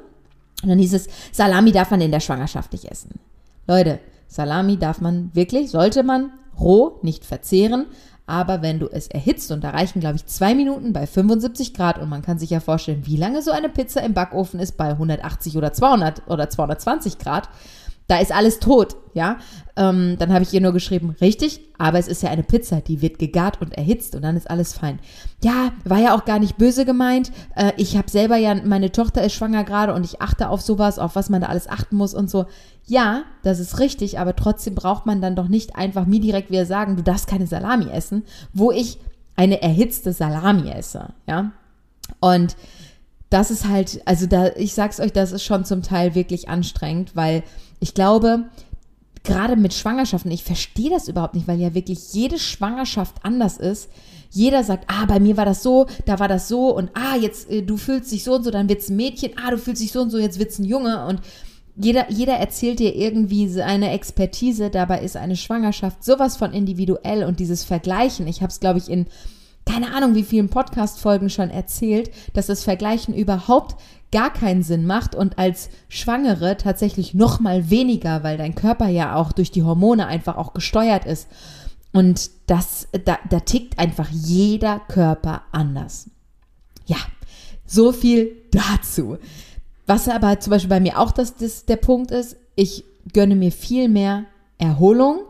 Und 0.62 0.68
dann 0.68 0.78
hieß 0.78 0.94
es, 0.94 1.08
Salami 1.32 1.72
darf 1.72 1.90
man 1.90 2.00
in 2.00 2.10
der 2.10 2.20
Schwangerschaft 2.20 2.72
nicht 2.72 2.86
essen. 2.86 3.20
Leute, 3.66 4.00
Salami 4.28 4.76
darf 4.76 5.00
man 5.00 5.30
wirklich, 5.34 5.70
sollte 5.70 6.02
man 6.02 6.32
roh 6.58 6.98
nicht 7.02 7.24
verzehren, 7.24 7.86
aber 8.26 8.60
wenn 8.60 8.80
du 8.80 8.86
es 8.86 9.06
erhitzt, 9.06 9.52
und 9.52 9.62
da 9.62 9.70
reichen, 9.70 10.00
glaube 10.00 10.16
ich, 10.16 10.26
zwei 10.26 10.54
Minuten 10.54 10.92
bei 10.92 11.06
75 11.06 11.74
Grad, 11.74 11.98
und 11.98 12.08
man 12.08 12.22
kann 12.22 12.38
sich 12.38 12.50
ja 12.50 12.60
vorstellen, 12.60 13.06
wie 13.06 13.16
lange 13.16 13.40
so 13.42 13.52
eine 13.52 13.68
Pizza 13.68 14.02
im 14.02 14.14
Backofen 14.14 14.58
ist 14.58 14.76
bei 14.76 14.90
180 14.90 15.56
oder 15.56 15.72
200 15.72 16.22
oder 16.28 16.50
220 16.50 17.18
Grad, 17.18 17.48
da 18.08 18.18
ist 18.18 18.32
alles 18.32 18.60
tot, 18.60 18.96
ja. 19.14 19.38
Ähm, 19.76 20.16
dann 20.18 20.32
habe 20.32 20.42
ich 20.42 20.52
ihr 20.54 20.60
nur 20.60 20.72
geschrieben, 20.72 21.16
richtig, 21.20 21.60
aber 21.76 21.98
es 21.98 22.08
ist 22.08 22.22
ja 22.22 22.30
eine 22.30 22.42
Pizza, 22.42 22.80
die 22.80 23.02
wird 23.02 23.18
gegart 23.18 23.60
und 23.60 23.76
erhitzt 23.76 24.14
und 24.14 24.22
dann 24.22 24.36
ist 24.36 24.48
alles 24.48 24.72
fein. 24.72 25.00
Ja, 25.42 25.72
war 25.84 25.98
ja 25.98 26.14
auch 26.14 26.24
gar 26.24 26.38
nicht 26.38 26.56
böse 26.56 26.84
gemeint. 26.84 27.30
Äh, 27.56 27.72
ich 27.76 27.96
habe 27.96 28.08
selber 28.10 28.36
ja, 28.36 28.54
meine 28.54 28.92
Tochter 28.92 29.22
ist 29.24 29.34
schwanger 29.34 29.64
gerade 29.64 29.92
und 29.92 30.04
ich 30.04 30.22
achte 30.22 30.48
auf 30.48 30.62
sowas, 30.62 30.98
auf 30.98 31.16
was 31.16 31.28
man 31.28 31.40
da 31.40 31.48
alles 31.48 31.68
achten 31.68 31.96
muss 31.96 32.14
und 32.14 32.30
so. 32.30 32.46
Ja, 32.86 33.24
das 33.42 33.58
ist 33.58 33.80
richtig, 33.80 34.18
aber 34.18 34.36
trotzdem 34.36 34.74
braucht 34.74 35.04
man 35.04 35.20
dann 35.20 35.36
doch 35.36 35.48
nicht 35.48 35.76
einfach 35.76 36.06
mir 36.06 36.20
direkt 36.20 36.50
wieder 36.50 36.66
sagen, 36.66 36.96
du 36.96 37.02
darfst 37.02 37.26
keine 37.26 37.46
Salami 37.46 37.90
essen, 37.90 38.22
wo 38.52 38.70
ich 38.70 38.98
eine 39.34 39.60
erhitzte 39.60 40.12
Salami 40.12 40.70
esse, 40.70 41.12
ja. 41.26 41.50
Und 42.20 42.56
das 43.28 43.50
ist 43.50 43.68
halt, 43.68 44.00
also 44.04 44.26
da, 44.26 44.50
ich 44.56 44.72
sag's 44.72 45.00
euch, 45.00 45.12
das 45.12 45.32
ist 45.32 45.42
schon 45.42 45.64
zum 45.64 45.82
Teil 45.82 46.14
wirklich 46.14 46.48
anstrengend, 46.48 47.16
weil 47.16 47.42
ich 47.80 47.94
glaube, 47.94 48.44
gerade 49.26 49.56
mit 49.56 49.74
Schwangerschaften, 49.74 50.30
ich 50.30 50.44
verstehe 50.44 50.90
das 50.90 51.08
überhaupt 51.08 51.34
nicht, 51.34 51.48
weil 51.48 51.60
ja 51.60 51.74
wirklich 51.74 52.12
jede 52.12 52.38
Schwangerschaft 52.38 53.16
anders 53.22 53.58
ist. 53.58 53.90
Jeder 54.30 54.64
sagt, 54.64 54.84
ah, 54.88 55.06
bei 55.06 55.20
mir 55.20 55.36
war 55.36 55.44
das 55.44 55.62
so, 55.62 55.86
da 56.04 56.18
war 56.18 56.28
das 56.28 56.48
so 56.48 56.74
und 56.74 56.90
ah, 56.94 57.16
jetzt 57.16 57.50
äh, 57.50 57.62
du 57.62 57.76
fühlst 57.76 58.12
dich 58.12 58.24
so 58.24 58.34
und 58.34 58.44
so, 58.44 58.50
dann 58.50 58.68
wird's 58.68 58.88
ein 58.88 58.96
Mädchen, 58.96 59.32
ah, 59.36 59.50
du 59.50 59.58
fühlst 59.58 59.82
dich 59.82 59.92
so 59.92 60.02
und 60.02 60.10
so, 60.10 60.18
jetzt 60.18 60.38
wird's 60.38 60.58
ein 60.58 60.64
Junge 60.64 61.06
und 61.06 61.20
jeder, 61.76 62.10
jeder 62.10 62.34
erzählt 62.34 62.78
dir 62.78 62.94
irgendwie 62.94 63.48
seine 63.48 63.90
Expertise, 63.90 64.70
dabei 64.70 65.00
ist 65.00 65.16
eine 65.16 65.36
Schwangerschaft 65.36 66.04
sowas 66.04 66.36
von 66.36 66.52
individuell 66.52 67.24
und 67.24 67.38
dieses 67.38 67.64
Vergleichen, 67.64 68.26
ich 68.26 68.40
habe 68.40 68.50
es, 68.50 68.60
glaube 68.60 68.78
ich, 68.78 68.88
in 68.88 69.06
keine 69.68 69.92
Ahnung, 69.92 70.14
wie 70.14 70.22
vielen 70.22 70.48
Podcast-Folgen 70.48 71.28
schon 71.28 71.50
erzählt, 71.50 72.10
dass 72.34 72.46
das 72.46 72.62
Vergleichen 72.62 73.12
überhaupt 73.12 73.74
gar 74.12 74.32
keinen 74.32 74.62
Sinn 74.62 74.86
macht 74.86 75.14
und 75.14 75.38
als 75.38 75.68
Schwangere 75.88 76.56
tatsächlich 76.56 77.14
noch 77.14 77.40
mal 77.40 77.70
weniger, 77.70 78.22
weil 78.22 78.38
dein 78.38 78.54
Körper 78.54 78.88
ja 78.88 79.16
auch 79.16 79.32
durch 79.32 79.50
die 79.50 79.62
Hormone 79.62 80.06
einfach 80.06 80.36
auch 80.36 80.52
gesteuert 80.54 81.04
ist. 81.04 81.28
Und 81.92 82.30
das, 82.46 82.88
da, 83.04 83.18
da 83.28 83.40
tickt 83.40 83.78
einfach 83.78 84.08
jeder 84.10 84.80
Körper 84.80 85.42
anders. 85.52 86.10
Ja, 86.86 86.98
so 87.64 87.92
viel 87.92 88.36
dazu. 88.52 89.18
Was 89.86 90.08
aber 90.08 90.38
zum 90.40 90.50
Beispiel 90.50 90.70
bei 90.70 90.80
mir 90.80 90.98
auch 90.98 91.10
das, 91.10 91.36
das 91.36 91.64
der 91.64 91.76
Punkt 91.76 92.10
ist, 92.10 92.36
ich 92.54 92.84
gönne 93.12 93.36
mir 93.36 93.52
viel 93.52 93.88
mehr 93.88 94.24
Erholung, 94.58 95.20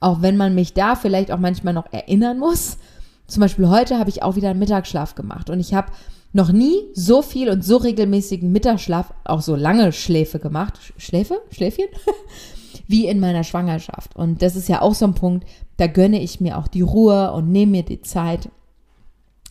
auch 0.00 0.22
wenn 0.22 0.36
man 0.36 0.54
mich 0.54 0.74
da 0.74 0.96
vielleicht 0.96 1.30
auch 1.30 1.38
manchmal 1.38 1.74
noch 1.74 1.92
erinnern 1.92 2.38
muss. 2.38 2.78
Zum 3.26 3.42
Beispiel 3.42 3.68
heute 3.68 3.98
habe 3.98 4.10
ich 4.10 4.22
auch 4.22 4.36
wieder 4.36 4.50
einen 4.50 4.58
Mittagsschlaf 4.58 5.14
gemacht 5.14 5.50
und 5.50 5.60
ich 5.60 5.74
habe 5.74 5.92
noch 6.32 6.52
nie 6.52 6.84
so 6.94 7.22
viel 7.22 7.48
und 7.48 7.64
so 7.64 7.78
regelmäßigen 7.78 8.52
Mittagsschlaf, 8.52 9.12
auch 9.24 9.40
so 9.40 9.56
lange 9.56 9.92
Schläfe 9.92 10.38
gemacht. 10.38 10.78
Schläfe? 10.96 11.40
Schläfchen? 11.50 11.86
Wie 12.86 13.06
in 13.06 13.20
meiner 13.20 13.44
Schwangerschaft. 13.44 14.16
Und 14.16 14.42
das 14.42 14.56
ist 14.56 14.68
ja 14.68 14.82
auch 14.82 14.94
so 14.94 15.06
ein 15.06 15.14
Punkt, 15.14 15.46
da 15.76 15.86
gönne 15.86 16.20
ich 16.20 16.40
mir 16.40 16.58
auch 16.58 16.68
die 16.68 16.82
Ruhe 16.82 17.32
und 17.32 17.50
nehme 17.50 17.72
mir 17.72 17.82
die 17.82 18.02
Zeit 18.02 18.50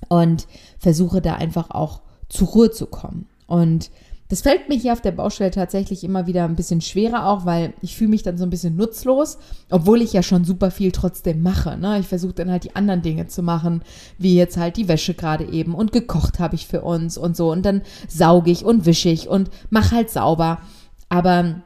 und 0.07 0.47
versuche 0.79 1.21
da 1.21 1.35
einfach 1.35 1.71
auch 1.71 2.01
zur 2.29 2.47
Ruhe 2.49 2.71
zu 2.71 2.85
kommen. 2.85 3.27
Und 3.47 3.89
das 4.29 4.41
fällt 4.41 4.67
mir 4.67 4.75
hier 4.75 4.91
auf 4.91 5.01
der 5.01 5.11
Baustelle 5.11 5.51
tatsächlich 5.51 6.03
immer 6.03 6.27
wieder 6.27 6.43
ein 6.43 6.55
bisschen 6.55 6.81
schwerer 6.81 7.27
auch, 7.27 7.45
weil 7.45 7.73
ich 7.81 7.95
fühle 7.95 8.09
mich 8.09 8.23
dann 8.23 8.37
so 8.37 8.43
ein 8.43 8.49
bisschen 8.49 8.75
nutzlos, 8.75 9.37
obwohl 9.69 10.01
ich 10.01 10.11
ja 10.11 10.21
schon 10.21 10.43
super 10.43 10.69
viel 10.69 10.91
trotzdem 10.91 11.41
mache. 11.41 11.77
Ne? 11.77 11.99
Ich 11.99 12.07
versuche 12.07 12.33
dann 12.33 12.51
halt 12.51 12.65
die 12.65 12.75
anderen 12.75 13.01
Dinge 13.01 13.27
zu 13.27 13.41
machen, 13.41 13.83
wie 14.17 14.35
jetzt 14.35 14.57
halt 14.57 14.75
die 14.75 14.89
Wäsche 14.89 15.13
gerade 15.13 15.45
eben 15.45 15.73
und 15.73 15.93
gekocht 15.93 16.39
habe 16.39 16.55
ich 16.55 16.67
für 16.67 16.81
uns 16.81 17.17
und 17.17 17.37
so 17.37 17.51
und 17.51 17.65
dann 17.65 17.81
sauge 18.09 18.51
ich 18.51 18.65
und 18.65 18.85
wische 18.85 19.09
ich 19.09 19.29
und 19.29 19.49
mache 19.69 19.95
halt 19.95 20.09
sauber. 20.09 20.59
Aber 21.07 21.61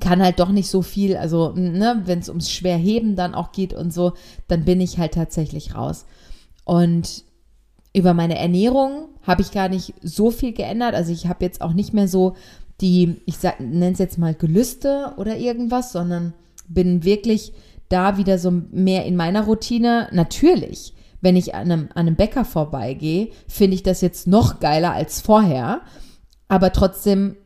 kann 0.00 0.22
halt 0.22 0.38
doch 0.38 0.50
nicht 0.50 0.70
so 0.70 0.82
viel, 0.82 1.16
also 1.16 1.52
ne, 1.54 2.02
wenn 2.04 2.18
es 2.20 2.28
ums 2.28 2.50
Schwerheben 2.50 3.16
dann 3.16 3.34
auch 3.34 3.52
geht 3.52 3.74
und 3.74 3.92
so, 3.92 4.12
dann 4.46 4.64
bin 4.64 4.80
ich 4.80 4.98
halt 4.98 5.14
tatsächlich 5.14 5.74
raus. 5.74 6.06
Und 6.64 7.24
über 7.94 8.14
meine 8.14 8.38
Ernährung 8.38 9.08
habe 9.28 9.42
ich 9.42 9.52
gar 9.52 9.68
nicht 9.68 9.92
so 10.02 10.30
viel 10.30 10.54
geändert. 10.54 10.94
Also 10.94 11.12
ich 11.12 11.28
habe 11.28 11.44
jetzt 11.44 11.60
auch 11.60 11.74
nicht 11.74 11.92
mehr 11.92 12.08
so 12.08 12.34
die, 12.80 13.20
ich 13.26 13.36
nenne 13.58 13.92
es 13.92 13.98
jetzt 13.98 14.18
mal 14.18 14.34
Gelüste 14.34 15.12
oder 15.18 15.36
irgendwas, 15.36 15.92
sondern 15.92 16.32
bin 16.66 17.04
wirklich 17.04 17.52
da 17.90 18.16
wieder 18.16 18.38
so 18.38 18.50
mehr 18.50 19.04
in 19.04 19.16
meiner 19.16 19.44
Routine. 19.44 20.08
Natürlich, 20.12 20.94
wenn 21.20 21.36
ich 21.36 21.54
an 21.54 21.70
einem, 21.70 21.88
an 21.94 22.06
einem 22.06 22.16
Bäcker 22.16 22.46
vorbeigehe, 22.46 23.28
finde 23.48 23.74
ich 23.74 23.82
das 23.82 24.00
jetzt 24.00 24.26
noch 24.26 24.60
geiler 24.60 24.92
als 24.92 25.20
vorher. 25.20 25.82
Aber 26.48 26.72
trotzdem 26.72 27.36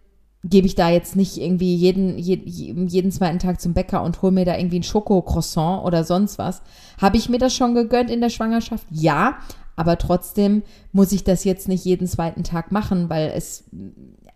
gebe 0.44 0.66
ich 0.66 0.76
da 0.76 0.88
jetzt 0.88 1.16
nicht 1.16 1.36
irgendwie 1.38 1.74
jeden, 1.74 2.16
jeden, 2.18 2.86
jeden 2.86 3.10
zweiten 3.10 3.38
Tag 3.40 3.60
zum 3.60 3.74
Bäcker 3.74 4.02
und 4.04 4.22
hole 4.22 4.32
mir 4.32 4.44
da 4.44 4.56
irgendwie 4.56 4.80
ein 4.80 4.84
Schokocroissant 4.84 5.84
oder 5.84 6.04
sonst 6.04 6.38
was. 6.38 6.62
Habe 7.00 7.16
ich 7.16 7.28
mir 7.28 7.38
das 7.38 7.54
schon 7.54 7.74
gegönnt 7.74 8.10
in 8.10 8.20
der 8.20 8.30
Schwangerschaft? 8.30 8.86
Ja, 8.90 9.38
aber 9.82 9.98
trotzdem 9.98 10.62
muss 10.92 11.10
ich 11.10 11.24
das 11.24 11.42
jetzt 11.42 11.66
nicht 11.66 11.84
jeden 11.84 12.06
zweiten 12.06 12.44
Tag 12.44 12.70
machen, 12.70 13.10
weil 13.10 13.32
es, 13.34 13.64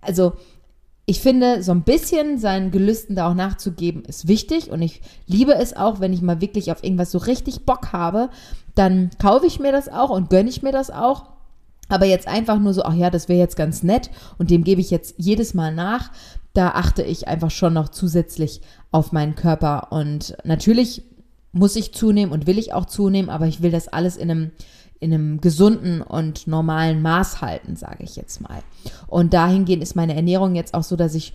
also 0.00 0.32
ich 1.04 1.20
finde, 1.20 1.62
so 1.62 1.70
ein 1.70 1.84
bisschen 1.84 2.40
seinen 2.40 2.72
Gelüsten 2.72 3.14
da 3.14 3.30
auch 3.30 3.34
nachzugeben, 3.34 4.04
ist 4.04 4.26
wichtig. 4.26 4.72
Und 4.72 4.82
ich 4.82 5.02
liebe 5.28 5.54
es 5.54 5.76
auch, 5.76 6.00
wenn 6.00 6.12
ich 6.12 6.20
mal 6.20 6.40
wirklich 6.40 6.72
auf 6.72 6.82
irgendwas 6.82 7.12
so 7.12 7.18
richtig 7.18 7.64
Bock 7.64 7.92
habe, 7.92 8.28
dann 8.74 9.10
kaufe 9.20 9.46
ich 9.46 9.60
mir 9.60 9.70
das 9.70 9.88
auch 9.88 10.10
und 10.10 10.30
gönne 10.30 10.50
ich 10.50 10.64
mir 10.64 10.72
das 10.72 10.90
auch. 10.90 11.26
Aber 11.88 12.06
jetzt 12.06 12.26
einfach 12.26 12.58
nur 12.58 12.74
so, 12.74 12.82
ach 12.82 12.94
ja, 12.94 13.08
das 13.08 13.28
wäre 13.28 13.38
jetzt 13.38 13.54
ganz 13.54 13.84
nett 13.84 14.10
und 14.36 14.50
dem 14.50 14.64
gebe 14.64 14.80
ich 14.80 14.90
jetzt 14.90 15.14
jedes 15.16 15.54
Mal 15.54 15.72
nach. 15.72 16.10
Da 16.54 16.70
achte 16.70 17.04
ich 17.04 17.28
einfach 17.28 17.52
schon 17.52 17.74
noch 17.74 17.90
zusätzlich 17.90 18.62
auf 18.90 19.12
meinen 19.12 19.36
Körper. 19.36 19.92
Und 19.92 20.36
natürlich 20.42 21.04
muss 21.52 21.76
ich 21.76 21.94
zunehmen 21.94 22.32
und 22.32 22.48
will 22.48 22.58
ich 22.58 22.72
auch 22.72 22.86
zunehmen, 22.86 23.30
aber 23.30 23.46
ich 23.46 23.62
will 23.62 23.70
das 23.70 23.86
alles 23.86 24.16
in 24.16 24.28
einem 24.28 24.50
in 25.00 25.12
einem 25.12 25.40
gesunden 25.40 26.00
und 26.00 26.46
normalen 26.46 27.02
Maß 27.02 27.40
halten, 27.40 27.76
sage 27.76 28.04
ich 28.04 28.16
jetzt 28.16 28.40
mal. 28.40 28.62
Und 29.06 29.34
dahingehend 29.34 29.82
ist 29.82 29.96
meine 29.96 30.14
Ernährung 30.14 30.54
jetzt 30.54 30.74
auch 30.74 30.82
so, 30.82 30.96
dass 30.96 31.14
ich 31.14 31.32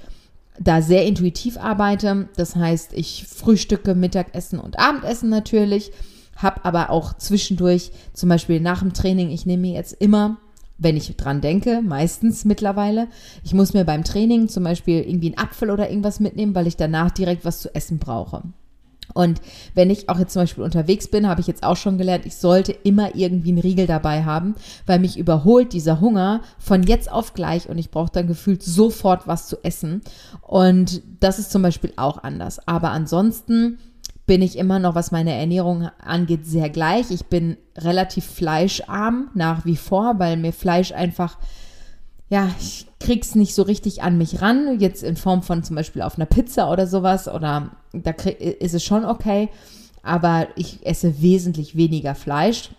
da 0.59 0.81
sehr 0.81 1.05
intuitiv 1.05 1.57
arbeite. 1.57 2.29
Das 2.35 2.55
heißt, 2.55 2.93
ich 2.93 3.25
frühstücke, 3.27 3.95
Mittagessen 3.95 4.59
und 4.59 4.79
Abendessen 4.79 5.29
natürlich, 5.29 5.91
habe 6.35 6.65
aber 6.65 6.89
auch 6.89 7.17
zwischendurch, 7.17 7.91
zum 8.13 8.29
Beispiel 8.29 8.59
nach 8.59 8.79
dem 8.79 8.93
Training, 8.93 9.29
ich 9.29 9.45
nehme 9.45 9.61
mir 9.61 9.73
jetzt 9.73 9.93
immer 9.93 10.37
wenn 10.81 10.97
ich 10.97 11.15
dran 11.15 11.41
denke, 11.41 11.81
meistens 11.83 12.43
mittlerweile. 12.43 13.07
Ich 13.43 13.53
muss 13.53 13.73
mir 13.73 13.85
beim 13.85 14.03
Training 14.03 14.49
zum 14.49 14.63
Beispiel 14.63 15.01
irgendwie 15.01 15.27
einen 15.27 15.37
Apfel 15.37 15.69
oder 15.69 15.89
irgendwas 15.89 16.19
mitnehmen, 16.19 16.55
weil 16.55 16.65
ich 16.65 16.75
danach 16.75 17.11
direkt 17.11 17.45
was 17.45 17.61
zu 17.61 17.73
essen 17.75 17.99
brauche. 17.99 18.41
Und 19.13 19.41
wenn 19.73 19.89
ich 19.89 20.09
auch 20.09 20.19
jetzt 20.19 20.33
zum 20.33 20.43
Beispiel 20.43 20.63
unterwegs 20.63 21.07
bin, 21.07 21.27
habe 21.27 21.41
ich 21.41 21.47
jetzt 21.47 21.63
auch 21.63 21.77
schon 21.77 21.97
gelernt, 21.97 22.25
ich 22.25 22.35
sollte 22.35 22.71
immer 22.71 23.15
irgendwie 23.15 23.49
einen 23.49 23.61
Riegel 23.61 23.87
dabei 23.87 24.23
haben, 24.23 24.55
weil 24.85 24.99
mich 24.99 25.17
überholt 25.17 25.73
dieser 25.73 25.99
Hunger 25.99 26.41
von 26.59 26.83
jetzt 26.83 27.11
auf 27.11 27.33
gleich 27.33 27.69
und 27.69 27.77
ich 27.77 27.91
brauche 27.91 28.11
dann 28.11 28.27
gefühlt 28.27 28.63
sofort 28.63 29.27
was 29.27 29.47
zu 29.47 29.57
essen. 29.63 30.01
Und 30.41 31.01
das 31.19 31.39
ist 31.39 31.51
zum 31.51 31.61
Beispiel 31.61 31.93
auch 31.95 32.23
anders. 32.23 32.67
Aber 32.67 32.91
ansonsten 32.91 33.79
bin 34.25 34.41
ich 34.41 34.57
immer 34.57 34.79
noch, 34.79 34.95
was 34.95 35.11
meine 35.11 35.33
Ernährung 35.33 35.89
angeht, 36.03 36.45
sehr 36.45 36.69
gleich. 36.69 37.11
Ich 37.11 37.25
bin 37.25 37.57
relativ 37.77 38.25
fleischarm 38.25 39.29
nach 39.33 39.65
wie 39.65 39.75
vor, 39.75 40.19
weil 40.19 40.37
mir 40.37 40.53
Fleisch 40.53 40.91
einfach 40.93 41.37
ja, 42.31 42.49
ich 42.59 42.87
krieg's 43.01 43.35
nicht 43.35 43.53
so 43.53 43.63
richtig 43.63 44.03
an 44.03 44.17
mich 44.17 44.41
ran, 44.41 44.79
jetzt 44.79 45.03
in 45.03 45.17
Form 45.17 45.43
von 45.43 45.63
zum 45.63 45.75
Beispiel 45.75 46.01
auf 46.01 46.15
einer 46.15 46.25
Pizza 46.25 46.71
oder 46.71 46.87
sowas, 46.87 47.27
oder 47.27 47.71
da 47.93 48.13
krieg, 48.13 48.39
ist 48.39 48.73
es 48.73 48.83
schon 48.83 49.05
okay, 49.05 49.49
aber 50.03 50.47
ich 50.55 50.85
esse 50.85 51.21
wesentlich 51.21 51.75
weniger 51.75 52.15
Fleisch, 52.15 52.69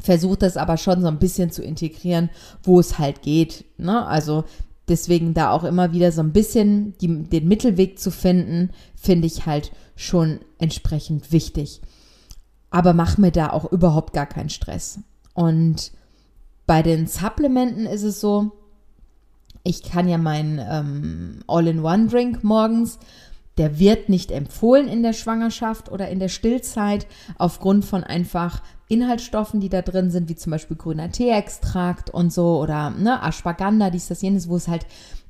versuche 0.00 0.36
das 0.36 0.56
aber 0.56 0.76
schon 0.76 1.00
so 1.00 1.08
ein 1.08 1.18
bisschen 1.18 1.50
zu 1.50 1.62
integrieren, 1.62 2.30
wo 2.62 2.78
es 2.78 2.98
halt 2.98 3.22
geht, 3.22 3.64
ne? 3.78 4.06
Also 4.06 4.44
deswegen 4.88 5.34
da 5.34 5.50
auch 5.50 5.64
immer 5.64 5.92
wieder 5.92 6.12
so 6.12 6.20
ein 6.20 6.32
bisschen 6.32 6.96
die, 6.98 7.24
den 7.24 7.48
Mittelweg 7.48 7.98
zu 7.98 8.10
finden, 8.10 8.70
finde 8.94 9.26
ich 9.26 9.46
halt 9.46 9.72
schon 9.96 10.40
entsprechend 10.58 11.32
wichtig. 11.32 11.80
Aber 12.70 12.92
mach 12.92 13.18
mir 13.18 13.32
da 13.32 13.50
auch 13.50 13.70
überhaupt 13.70 14.12
gar 14.12 14.26
keinen 14.26 14.50
Stress. 14.50 15.00
Und 15.34 15.92
bei 16.66 16.82
den 16.82 17.06
Supplementen 17.06 17.86
ist 17.86 18.02
es 18.02 18.20
so, 18.20 18.52
ich 19.68 19.82
kann 19.82 20.08
ja 20.08 20.16
meinen 20.16 20.58
ähm, 20.58 21.40
All-in-One-Drink 21.46 22.42
morgens, 22.42 22.98
der 23.58 23.78
wird 23.78 24.08
nicht 24.08 24.30
empfohlen 24.30 24.88
in 24.88 25.02
der 25.02 25.12
Schwangerschaft 25.12 25.92
oder 25.92 26.08
in 26.08 26.20
der 26.20 26.28
Stillzeit 26.28 27.06
aufgrund 27.36 27.84
von 27.84 28.02
einfach 28.02 28.62
Inhaltsstoffen, 28.88 29.60
die 29.60 29.68
da 29.68 29.82
drin 29.82 30.10
sind, 30.10 30.30
wie 30.30 30.36
zum 30.36 30.52
Beispiel 30.52 30.78
grüner 30.78 31.12
Teeextrakt 31.12 32.08
und 32.08 32.32
so 32.32 32.58
oder 32.58 32.90
ne, 32.90 33.22
Ashwagandha, 33.22 33.90
dies, 33.90 34.08
das, 34.08 34.22
jenes, 34.22 34.48
wo 34.48 34.56
es 34.56 34.68
halt 34.68 34.86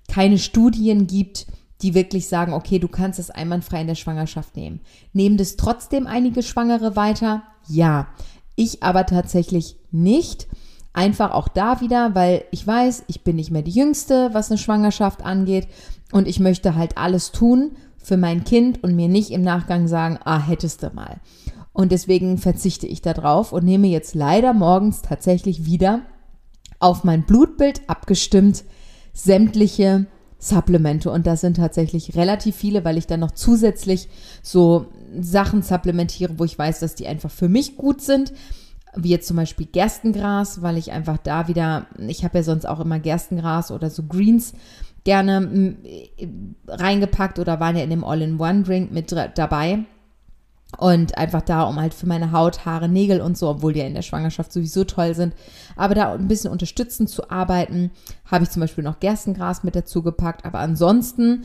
keine 0.07 0.39
Studien 0.39 1.09
gibt, 1.09 1.49
die 1.83 1.95
wirklich 1.95 2.29
sagen, 2.29 2.53
okay, 2.53 2.79
du 2.79 2.87
kannst 2.87 3.19
es 3.19 3.31
einwandfrei 3.31 3.81
in 3.81 3.89
der 3.89 3.97
Schwangerschaft 3.97 4.55
nehmen. 4.55 4.81
Nehmen 5.13 5.37
das 5.37 5.57
trotzdem 5.57 6.07
einige 6.07 6.45
Schwangere 6.45 6.95
weiter? 6.95 7.43
Ja. 7.67 8.07
Ich 8.55 8.85
aber 8.85 9.05
tatsächlich 9.05 9.77
nicht. 9.91 10.47
Einfach 10.99 11.31
auch 11.31 11.47
da 11.47 11.81
wieder, 11.81 12.17
weil 12.17 12.43
ich 12.51 12.67
weiß, 12.67 13.05
ich 13.07 13.23
bin 13.23 13.37
nicht 13.37 13.53
mehr 13.53 13.63
die 13.63 13.71
Jüngste, 13.71 14.31
was 14.33 14.51
eine 14.51 14.59
Schwangerschaft 14.59 15.25
angeht. 15.25 15.69
Und 16.11 16.27
ich 16.27 16.41
möchte 16.41 16.75
halt 16.75 16.99
alles 16.99 17.31
tun 17.31 17.77
für 17.99 18.17
mein 18.17 18.43
Kind 18.43 18.83
und 18.83 18.97
mir 18.97 19.07
nicht 19.07 19.31
im 19.31 19.43
Nachgang 19.43 19.87
sagen, 19.87 20.19
ah, 20.25 20.45
hättest 20.45 20.83
du 20.83 20.91
mal. 20.93 21.19
Und 21.73 21.93
deswegen 21.93 22.37
verzichte 22.37 22.89
ich 22.89 23.01
darauf 23.01 23.53
und 23.53 23.65
nehme 23.65 23.87
jetzt 23.87 24.17
leider 24.17 24.53
morgens 24.53 25.01
tatsächlich 25.01 25.65
wieder 25.65 26.01
auf 26.81 27.05
mein 27.05 27.23
Blutbild 27.23 27.83
abgestimmt 27.89 28.65
sämtliche 29.13 30.07
Supplemente. 30.41 31.13
Und 31.13 31.29
das 31.29 31.43
sind 31.43 31.59
tatsächlich 31.59 32.17
relativ 32.17 32.57
viele, 32.57 32.85
weil 32.85 32.99
ich 32.99 33.07
dann 33.07 33.21
noch 33.21 33.31
zusätzlich 33.31 34.09
so 34.43 34.87
Sachen 35.21 35.63
supplementiere, 35.63 36.41
wo 36.41 36.45
ich 36.45 36.59
weiß, 36.59 36.81
dass 36.81 36.97
die 36.97 37.07
einfach 37.07 37.31
für 37.31 37.49
mich 37.49 37.77
gut 37.77 38.01
sind 38.01 38.33
wie 39.03 39.11
jetzt 39.11 39.29
zum 39.29 39.37
Beispiel 39.37 39.67
Gerstengras, 39.67 40.63
weil 40.63 40.77
ich 40.77 40.93
einfach 40.93 41.19
da 41.19 41.49
wieder, 41.49 41.87
ich 41.99 42.25
habe 42.25 42.39
ja 42.39 42.45
sonst 42.45 42.67
auch 42.67 42.81
immer 42.81 42.99
Gerstengras 42.99 43.71
oder 43.71 43.91
so 43.91 44.03
Greens 44.03 44.53
gerne 45.05 45.41
mm, 45.41 45.77
reingepackt 46.67 47.39
oder 47.39 47.61
waren 47.61 47.77
ja 47.77 47.85
in 47.85 47.91
dem 47.91 48.05
All-in-One-Drink 48.05 48.93
mit 48.93 49.15
dabei. 49.35 49.81
Und 50.77 51.17
einfach 51.17 51.41
da, 51.41 51.63
um 51.63 51.81
halt 51.81 51.95
für 51.95 52.07
meine 52.07 52.31
Haut, 52.31 52.67
Haare, 52.67 52.91
Nägel 52.91 53.23
und 53.23 53.39
so, 53.39 53.49
obwohl 53.49 53.73
die 53.73 53.79
ja 53.79 53.87
in 53.87 53.95
der 53.95 54.03
Schwangerschaft 54.03 54.53
sowieso 54.53 54.85
toll 54.85 55.15
sind, 55.15 55.35
aber 55.77 55.95
da 55.95 56.13
ein 56.13 56.29
bisschen 56.29 56.53
unterstützend 56.53 57.09
zu 57.09 57.31
arbeiten, 57.31 57.91
habe 58.27 58.45
ich 58.45 58.51
zum 58.51 58.61
Beispiel 58.61 58.85
noch 58.85 59.01
Gerstengras 59.01 59.65
mit 59.65 59.75
dazu 59.75 60.03
gepackt. 60.03 60.45
Aber 60.45 60.59
ansonsten 60.59 61.45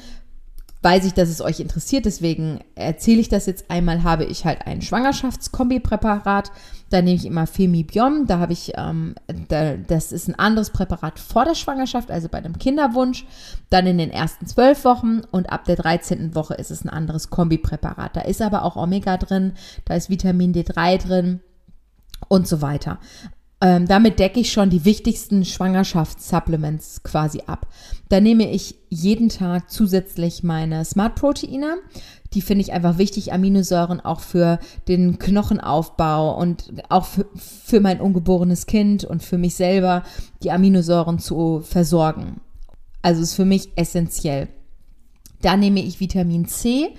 weiß 0.84 1.06
ich, 1.06 1.14
dass 1.14 1.30
es 1.30 1.42
euch 1.42 1.62
interessiert, 1.62 2.06
deswegen 2.06 2.60
erzähle 2.76 3.22
ich 3.22 3.30
das 3.30 3.46
jetzt 3.46 3.72
einmal, 3.72 4.04
habe 4.04 4.26
ich 4.26 4.46
halt 4.46 4.68
ein 4.68 4.82
Schwangerschaftskombi-Präparat. 4.82 6.52
Da 6.90 7.02
nehme 7.02 7.16
ich 7.16 7.26
immer 7.26 7.48
Femibiom, 7.48 8.28
da 8.28 8.38
habe 8.40 8.54
ich, 8.54 8.74
ähm, 8.76 9.16
da, 9.48 9.78
das 9.78 10.12
ist 10.12 10.28
ein 10.28 10.38
anderes 10.38 10.70
Präparat 10.70 11.18
vor 11.18 11.46
der 11.46 11.56
Schwangerschaft, 11.56 12.12
also 12.12 12.28
bei 12.30 12.38
einem 12.38 12.60
Kinderwunsch, 12.60 13.26
dann 13.70 13.88
in 13.88 13.98
den 13.98 14.12
ersten 14.12 14.46
zwölf 14.46 14.84
Wochen 14.86 15.22
und 15.32 15.52
ab 15.52 15.64
der 15.66 15.78
13. 15.78 16.36
Woche 16.36 16.54
ist 16.54 16.70
es 16.70 16.84
ein 16.84 16.90
anderes 16.90 17.30
Kombi-Präparat. 17.30 18.16
Da 18.16 18.22
ist 18.22 18.42
aber 18.42 18.64
auch 18.64 18.76
Omega 18.76 19.18
drin, 19.18 19.54
da 19.86 19.96
ist 19.96 20.10
Vitamin 20.10 20.54
D3 20.54 20.98
drin 21.08 21.40
und 22.28 22.48
so 22.48 22.62
weiter. 22.62 23.00
Ähm, 23.64 23.88
damit 23.88 24.20
decke 24.20 24.42
ich 24.42 24.52
schon 24.52 24.70
die 24.70 24.84
wichtigsten 24.84 25.46
Schwangerschaftssupplements 25.46 27.02
quasi 27.04 27.44
ab. 27.48 27.66
Da 28.10 28.20
nehme 28.20 28.52
ich 28.52 28.76
jeden 28.90 29.30
Tag 29.30 29.72
zusätzlich 29.72 30.44
meine 30.44 30.84
Smart-Proteine. 30.84 31.78
Die 32.34 32.42
finde 32.42 32.64
ich 32.64 32.74
einfach 32.74 32.98
wichtig, 32.98 33.32
Aminosäuren 33.32 34.02
auch 34.02 34.20
für 34.20 34.60
den 34.90 35.18
Knochenaufbau 35.18 36.38
und 36.38 36.74
auch 36.90 37.06
für, 37.06 37.26
für 37.38 37.80
mein 37.80 38.02
ungeborenes 38.02 38.66
Kind 38.66 39.06
und 39.06 39.24
für 39.24 39.38
mich 39.38 39.56
selber, 39.56 40.04
die 40.44 40.52
Aminosäuren 40.52 41.20
zu 41.20 41.62
versorgen. 41.62 42.42
Also 43.02 43.22
ist 43.22 43.36
für 43.36 43.46
mich 43.46 43.70
essentiell. 43.78 44.50
Da 45.42 45.56
nehme 45.56 45.82
ich 45.82 46.02
Vitamin 46.02 46.48
C. 46.50 46.90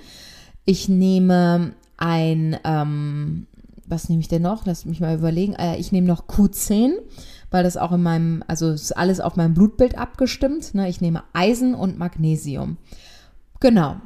Ich 0.65 0.89
nehme 0.89 1.75
ein 1.97 2.57
ähm, 2.63 3.45
was 3.87 4.09
nehme 4.09 4.21
ich 4.21 4.27
denn 4.27 4.41
noch? 4.41 4.65
Lass 4.65 4.85
mich 4.85 4.99
mal 4.99 5.15
überlegen. 5.15 5.53
Äh, 5.53 5.77
ich 5.77 5.91
nehme 5.91 6.07
noch 6.07 6.27
Q10, 6.27 6.93
weil 7.51 7.63
das 7.63 7.77
auch 7.77 7.91
in 7.91 8.03
meinem, 8.03 8.43
also 8.47 8.71
ist 8.71 8.95
alles 8.95 9.19
auf 9.19 9.35
meinem 9.35 9.53
Blutbild 9.53 9.97
abgestimmt. 9.97 10.73
Ne? 10.73 10.89
Ich 10.89 11.01
nehme 11.01 11.23
Eisen 11.33 11.75
und 11.75 11.97
Magnesium. 11.97 12.77
Genau. 13.59 13.97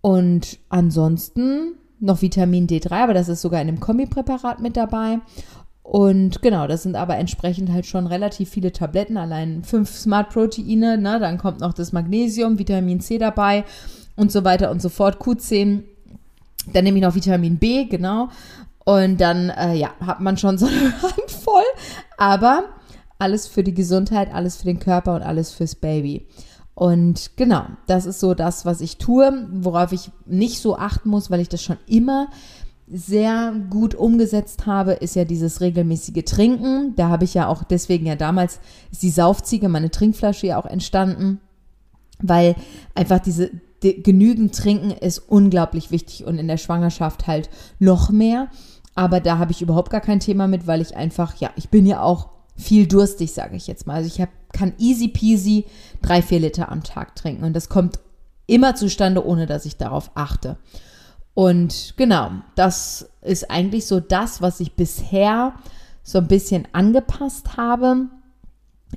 Und 0.00 0.58
ansonsten 0.68 1.74
noch 1.98 2.22
Vitamin 2.22 2.66
D3, 2.66 2.90
aber 2.92 3.14
das 3.14 3.28
ist 3.28 3.42
sogar 3.42 3.60
in 3.60 3.66
dem 3.66 3.80
Kombipräparat 3.80 4.60
mit 4.60 4.76
dabei. 4.76 5.18
Und 5.82 6.42
genau, 6.42 6.66
das 6.66 6.82
sind 6.82 6.96
aber 6.96 7.16
entsprechend 7.16 7.70
halt 7.70 7.86
schon 7.86 8.08
relativ 8.08 8.50
viele 8.50 8.72
Tabletten, 8.72 9.16
allein 9.16 9.62
fünf 9.62 9.94
Smart 9.96 10.30
Proteine, 10.30 10.98
ne? 10.98 11.20
dann 11.20 11.38
kommt 11.38 11.60
noch 11.60 11.72
das 11.72 11.92
Magnesium, 11.92 12.58
Vitamin 12.58 13.00
C 13.00 13.18
dabei 13.18 13.64
und 14.16 14.32
so 14.32 14.42
weiter 14.42 14.72
und 14.72 14.82
so 14.82 14.88
fort, 14.88 15.20
Q10. 15.20 15.84
Dann 16.72 16.82
nehme 16.82 16.98
ich 16.98 17.04
noch 17.04 17.14
Vitamin 17.14 17.58
B, 17.58 17.84
genau. 17.84 18.30
Und 18.86 19.20
dann, 19.20 19.50
äh, 19.50 19.74
ja, 19.74 19.90
hat 20.00 20.20
man 20.20 20.38
schon 20.38 20.58
so 20.58 20.66
eine 20.66 21.02
Handvoll. 21.02 21.64
Aber 22.16 22.64
alles 23.18 23.46
für 23.46 23.62
die 23.62 23.74
Gesundheit, 23.74 24.32
alles 24.32 24.56
für 24.56 24.64
den 24.64 24.78
Körper 24.78 25.14
und 25.16 25.22
alles 25.22 25.52
fürs 25.52 25.74
Baby. 25.74 26.26
Und 26.74 27.36
genau, 27.36 27.64
das 27.86 28.06
ist 28.06 28.20
so 28.20 28.34
das, 28.34 28.64
was 28.64 28.80
ich 28.80 28.98
tue, 28.98 29.48
worauf 29.50 29.92
ich 29.92 30.10
nicht 30.26 30.60
so 30.60 30.76
achten 30.76 31.08
muss, 31.08 31.30
weil 31.30 31.40
ich 31.40 31.48
das 31.48 31.62
schon 31.62 31.78
immer 31.86 32.28
sehr 32.86 33.54
gut 33.70 33.94
umgesetzt 33.96 34.66
habe, 34.66 34.92
ist 34.92 35.16
ja 35.16 35.24
dieses 35.24 35.60
regelmäßige 35.60 36.24
Trinken. 36.24 36.94
Da 36.94 37.08
habe 37.08 37.24
ich 37.24 37.34
ja 37.34 37.48
auch 37.48 37.64
deswegen 37.64 38.06
ja 38.06 38.14
damals 38.14 38.60
ist 38.92 39.02
die 39.02 39.10
Saufziege, 39.10 39.68
meine 39.68 39.90
Trinkflasche 39.90 40.46
ja 40.46 40.58
auch 40.58 40.66
entstanden, 40.66 41.40
weil 42.20 42.54
einfach 42.94 43.18
diese 43.18 43.50
die, 43.82 44.02
genügend 44.02 44.54
Trinken 44.54 44.90
ist 44.90 45.18
unglaublich 45.18 45.90
wichtig 45.90 46.24
und 46.24 46.38
in 46.38 46.48
der 46.48 46.56
Schwangerschaft 46.56 47.26
halt 47.26 47.50
noch 47.78 48.10
mehr. 48.10 48.48
Aber 48.96 49.20
da 49.20 49.38
habe 49.38 49.52
ich 49.52 49.62
überhaupt 49.62 49.90
gar 49.90 50.00
kein 50.00 50.20
Thema 50.20 50.48
mit, 50.48 50.66
weil 50.66 50.80
ich 50.80 50.96
einfach, 50.96 51.36
ja, 51.36 51.50
ich 51.54 51.68
bin 51.68 51.86
ja 51.86 52.02
auch 52.02 52.30
viel 52.56 52.88
durstig, 52.88 53.32
sage 53.32 53.54
ich 53.54 53.66
jetzt 53.66 53.86
mal. 53.86 53.96
Also 53.96 54.08
ich 54.08 54.20
hab, 54.20 54.30
kann 54.52 54.72
easy 54.78 55.08
peasy 55.08 55.66
drei, 56.02 56.22
vier 56.22 56.40
Liter 56.40 56.72
am 56.72 56.82
Tag 56.82 57.14
trinken. 57.14 57.44
Und 57.44 57.52
das 57.52 57.68
kommt 57.68 58.00
immer 58.46 58.74
zustande, 58.74 59.24
ohne 59.24 59.46
dass 59.46 59.66
ich 59.66 59.76
darauf 59.76 60.10
achte. 60.14 60.56
Und 61.34 61.94
genau, 61.98 62.30
das 62.54 63.10
ist 63.20 63.50
eigentlich 63.50 63.86
so 63.86 64.00
das, 64.00 64.40
was 64.40 64.58
ich 64.60 64.72
bisher 64.72 65.52
so 66.02 66.18
ein 66.18 66.28
bisschen 66.28 66.66
angepasst 66.72 67.58
habe. 67.58 68.06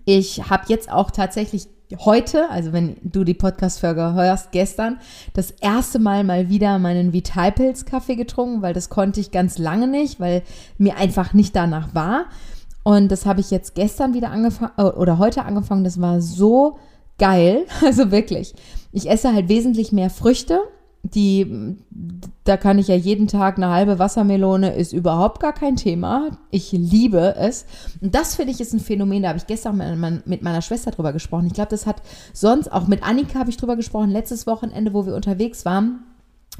Ich 0.05 0.49
habe 0.49 0.63
jetzt 0.69 0.89
auch 0.89 1.12
tatsächlich 1.12 1.67
heute, 1.97 2.49
also 2.49 2.71
wenn 2.71 2.97
du 3.02 3.23
die 3.23 3.34
Podcast-Folge 3.34 4.13
hörst, 4.13 4.52
gestern, 4.52 4.99
das 5.34 5.52
erste 5.52 5.99
Mal 5.99 6.23
mal 6.23 6.49
wieder 6.49 6.78
meinen 6.80 7.13
Vitalpilz-Kaffee 7.13 8.15
getrunken, 8.15 8.62
weil 8.62 8.73
das 8.73 8.89
konnte 8.89 9.19
ich 9.19 9.32
ganz 9.32 9.58
lange 9.58 9.88
nicht, 9.88 10.19
weil 10.19 10.43
mir 10.78 10.97
einfach 10.97 11.34
nicht 11.34 11.56
danach 11.56 11.95
war. 11.95 12.25
Und 12.84 13.12
das 13.12 13.25
habe 13.25 13.41
ich 13.41 13.52
jetzt 13.52 13.75
gestern 13.75 14.13
wieder 14.13 14.32
angefangen 14.32 14.71
äh, 14.78 14.84
oder 14.84 15.17
heute 15.17 15.45
angefangen. 15.45 15.84
Das 15.84 15.99
war 15.99 16.21
so 16.21 16.78
geil. 17.17 17.65
Also 17.84 18.12
wirklich. 18.12 18.54
Ich 18.91 19.10
esse 19.10 19.34
halt 19.34 19.49
wesentlich 19.49 19.91
mehr 19.91 20.10
Früchte 20.10 20.62
die, 21.03 21.75
da 22.43 22.57
kann 22.57 22.77
ich 22.77 22.88
ja 22.88 22.95
jeden 22.95 23.27
Tag 23.27 23.57
eine 23.57 23.69
halbe 23.69 23.99
Wassermelone, 23.99 24.75
ist 24.75 24.91
überhaupt 24.93 25.39
gar 25.39 25.53
kein 25.53 25.75
Thema. 25.75 26.38
Ich 26.51 26.71
liebe 26.71 27.35
es. 27.38 27.65
Und 28.01 28.15
das 28.15 28.35
finde 28.35 28.51
ich 28.51 28.59
ist 28.59 28.73
ein 28.73 28.79
Phänomen, 28.79 29.23
da 29.23 29.29
habe 29.29 29.39
ich 29.39 29.47
gestern 29.47 30.21
mit 30.25 30.41
meiner 30.41 30.62
Schwester 30.62 30.91
drüber 30.91 31.13
gesprochen. 31.13 31.47
Ich 31.47 31.53
glaube, 31.53 31.69
das 31.69 31.85
hat 31.85 32.01
sonst, 32.33 32.71
auch 32.71 32.88
mit 32.88 33.03
Annika 33.03 33.39
habe 33.39 33.49
ich 33.49 33.57
drüber 33.57 33.75
gesprochen, 33.75 34.12
letztes 34.12 34.45
Wochenende, 34.45 34.93
wo 34.93 35.05
wir 35.05 35.15
unterwegs 35.15 35.65
waren. 35.65 36.03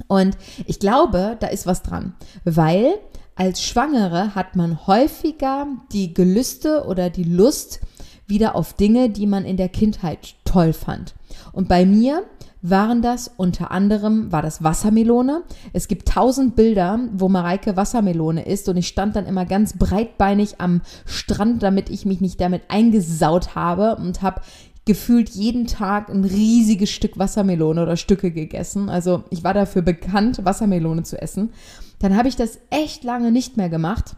Und 0.08 0.38
ich 0.66 0.80
glaube, 0.80 1.36
da 1.40 1.48
ist 1.48 1.68
was 1.68 1.84
dran, 1.84 2.14
weil 2.46 2.94
als 3.36 3.62
Schwangere 3.62 4.36
hat 4.36 4.56
man 4.56 4.88
häufiger 4.88 5.68
die 5.92 6.14
Gelüste 6.14 6.86
oder 6.88 7.10
die 7.10 7.24
Lust 7.24 7.82
wieder 8.28 8.56
auf 8.56 8.74
Dinge, 8.74 9.10
die 9.10 9.28
man 9.28 9.44
in 9.44 9.58
der 9.58 9.70
Kindheit 9.70 10.36
toll 10.46 10.74
fand. 10.74 11.16
Und 11.52 11.68
bei 11.68 11.86
mir 11.86 12.24
waren 12.62 13.02
das 13.02 13.32
unter 13.38 13.72
anderem, 13.72 14.32
war 14.32 14.42
das 14.42 14.64
Wassermelone. 14.64 15.44
Es 15.72 15.88
gibt 15.88 16.10
tausend 16.10 16.56
Bilder, 16.56 17.00
wo 17.14 17.30
Mareike 17.30 17.78
Wassermelone 17.78 18.46
isst 18.46 18.68
und 18.68 18.78
ich 18.78 18.88
stand 18.88 19.16
dann 19.16 19.26
immer 19.26 19.46
ganz 19.46 19.78
breitbeinig 19.78 20.60
am 20.60 20.82
Strand, 21.06 21.64
damit 21.64 21.90
ich 21.90 22.06
mich 22.06 22.20
nicht 22.20 22.42
damit 22.42 22.64
eingesaut 22.68 23.56
habe 23.56 23.96
und 23.96 24.22
habe 24.22 24.42
gefühlt 24.86 25.30
jeden 25.30 25.68
Tag 25.68 26.10
ein 26.10 26.24
riesiges 26.24 26.90
Stück 26.90 27.20
Wassermelone 27.20 27.84
oder 27.84 27.96
Stücke 27.96 28.32
gegessen. 28.32 28.90
Also 28.90 29.24
ich 29.30 29.44
war 29.44 29.54
dafür 29.54 29.82
bekannt, 29.82 30.44
Wassermelone 30.44 31.04
zu 31.04 31.22
essen. 31.22 31.54
Dann 32.00 32.18
habe 32.18 32.28
ich 32.28 32.36
das 32.36 32.60
echt 32.70 33.04
lange 33.04 33.32
nicht 33.32 33.56
mehr 33.56 33.70
gemacht. 33.70 34.16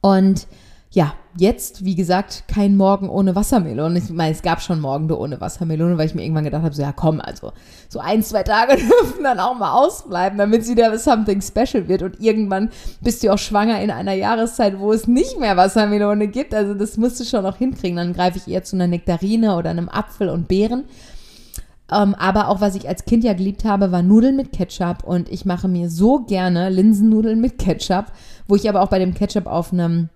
Und 0.00 0.46
ja, 0.94 1.14
jetzt, 1.36 1.84
wie 1.84 1.96
gesagt, 1.96 2.44
kein 2.46 2.76
Morgen 2.76 3.08
ohne 3.08 3.34
Wassermelone. 3.34 3.98
Ich 3.98 4.10
meine, 4.10 4.30
es 4.30 4.42
gab 4.42 4.62
schon 4.62 4.80
Morgen 4.80 5.10
ohne 5.10 5.40
Wassermelone, 5.40 5.98
weil 5.98 6.06
ich 6.06 6.14
mir 6.14 6.22
irgendwann 6.22 6.44
gedacht 6.44 6.62
habe, 6.62 6.72
so 6.72 6.82
ja 6.82 6.92
komm, 6.92 7.20
also 7.20 7.52
so 7.88 7.98
ein, 7.98 8.22
zwei 8.22 8.44
Tage 8.44 8.76
dürfen 8.76 9.24
dann 9.24 9.40
auch 9.40 9.58
mal 9.58 9.72
ausbleiben, 9.72 10.38
damit 10.38 10.64
sie 10.64 10.76
wieder 10.76 10.96
something 10.96 11.42
special 11.42 11.88
wird. 11.88 12.02
Und 12.02 12.20
irgendwann 12.20 12.70
bist 13.00 13.24
du 13.24 13.32
auch 13.32 13.38
schwanger 13.38 13.82
in 13.82 13.90
einer 13.90 14.12
Jahreszeit, 14.12 14.78
wo 14.78 14.92
es 14.92 15.08
nicht 15.08 15.40
mehr 15.40 15.56
Wassermelone 15.56 16.28
gibt. 16.28 16.54
Also 16.54 16.74
das 16.74 16.96
musst 16.96 17.18
du 17.18 17.24
schon 17.24 17.42
noch 17.42 17.56
hinkriegen. 17.56 17.96
Dann 17.96 18.12
greife 18.12 18.38
ich 18.38 18.46
eher 18.46 18.62
zu 18.62 18.76
einer 18.76 18.86
Nektarine 18.86 19.56
oder 19.56 19.70
einem 19.70 19.88
Apfel 19.88 20.28
und 20.28 20.46
Beeren. 20.46 20.84
Ähm, 21.90 22.14
aber 22.14 22.48
auch 22.48 22.60
was 22.60 22.76
ich 22.76 22.88
als 22.88 23.04
Kind 23.04 23.24
ja 23.24 23.32
geliebt 23.32 23.64
habe, 23.64 23.90
war 23.90 24.02
Nudeln 24.02 24.36
mit 24.36 24.52
Ketchup. 24.52 25.02
Und 25.02 25.28
ich 25.28 25.44
mache 25.44 25.66
mir 25.66 25.90
so 25.90 26.20
gerne 26.20 26.68
Linsennudeln 26.68 27.40
mit 27.40 27.58
Ketchup, 27.58 28.12
wo 28.46 28.54
ich 28.54 28.68
aber 28.68 28.80
auch 28.80 28.90
bei 28.90 29.00
dem 29.00 29.12
Ketchup 29.12 29.46
auf 29.46 29.72
einem 29.72 30.08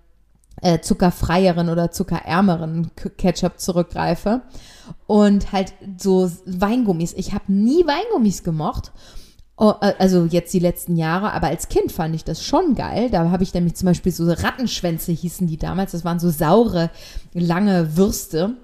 äh, 0.61 0.79
zuckerfreieren 0.79 1.69
oder 1.69 1.91
zuckerärmeren 1.91 2.91
Ketchup 3.17 3.59
zurückgreife. 3.59 4.41
Und 5.07 5.51
halt 5.51 5.73
so 5.97 6.31
Weingummis. 6.45 7.13
Ich 7.13 7.33
habe 7.33 7.51
nie 7.51 7.85
Weingummis 7.85 8.43
gemocht. 8.43 8.91
Oh, 9.57 9.73
äh, 9.81 9.93
also 9.99 10.25
jetzt 10.25 10.53
die 10.53 10.59
letzten 10.59 10.95
Jahre, 10.95 11.33
aber 11.33 11.47
als 11.47 11.67
Kind 11.67 11.91
fand 11.91 12.15
ich 12.15 12.23
das 12.23 12.43
schon 12.43 12.75
geil. 12.75 13.09
Da 13.09 13.29
habe 13.29 13.43
ich 13.43 13.53
nämlich 13.53 13.75
zum 13.75 13.87
Beispiel 13.87 14.11
so 14.11 14.31
Rattenschwänze 14.31 15.11
hießen 15.11 15.47
die 15.47 15.57
damals. 15.57 15.91
Das 15.91 16.05
waren 16.05 16.19
so 16.19 16.29
saure, 16.29 16.89
lange 17.33 17.97
Würste 17.97 18.55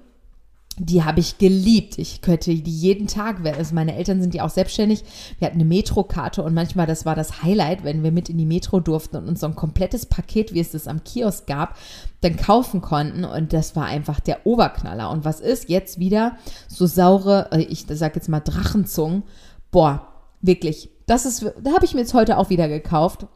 die 0.78 1.02
habe 1.02 1.20
ich 1.20 1.38
geliebt. 1.38 1.98
Ich 1.98 2.20
könnte 2.20 2.54
die 2.54 2.70
jeden 2.70 3.06
Tag, 3.06 3.44
also 3.44 3.74
meine 3.74 3.96
Eltern 3.96 4.20
sind 4.20 4.34
ja 4.34 4.44
auch 4.44 4.50
selbstständig. 4.50 5.04
Wir 5.38 5.46
hatten 5.46 5.56
eine 5.56 5.64
Metrokarte 5.64 6.42
und 6.42 6.54
manchmal, 6.54 6.86
das 6.86 7.06
war 7.06 7.14
das 7.14 7.42
Highlight, 7.42 7.82
wenn 7.82 8.02
wir 8.02 8.12
mit 8.12 8.28
in 8.28 8.36
die 8.36 8.46
Metro 8.46 8.80
durften 8.80 9.16
und 9.16 9.28
uns 9.28 9.40
so 9.40 9.46
ein 9.46 9.54
komplettes 9.54 10.06
Paket, 10.06 10.52
wie 10.52 10.60
es 10.60 10.72
das 10.72 10.86
am 10.86 11.02
Kiosk 11.02 11.46
gab, 11.46 11.76
dann 12.20 12.36
kaufen 12.36 12.82
konnten 12.82 13.24
und 13.24 13.52
das 13.52 13.74
war 13.74 13.86
einfach 13.86 14.20
der 14.20 14.46
Oberknaller. 14.46 15.10
Und 15.10 15.24
was 15.24 15.40
ist 15.40 15.68
jetzt 15.68 15.98
wieder 15.98 16.36
so 16.68 16.86
saure, 16.86 17.48
äh, 17.52 17.62
ich 17.62 17.86
sag 17.88 18.14
jetzt 18.14 18.28
mal 18.28 18.40
Drachenzungen? 18.40 19.22
Boah, 19.70 20.08
wirklich. 20.42 20.90
Das 21.06 21.24
ist, 21.24 21.44
da 21.62 21.72
habe 21.72 21.84
ich 21.84 21.94
mir 21.94 22.00
jetzt 22.00 22.14
heute 22.14 22.36
auch 22.36 22.50
wieder 22.50 22.68
gekauft. 22.68 23.26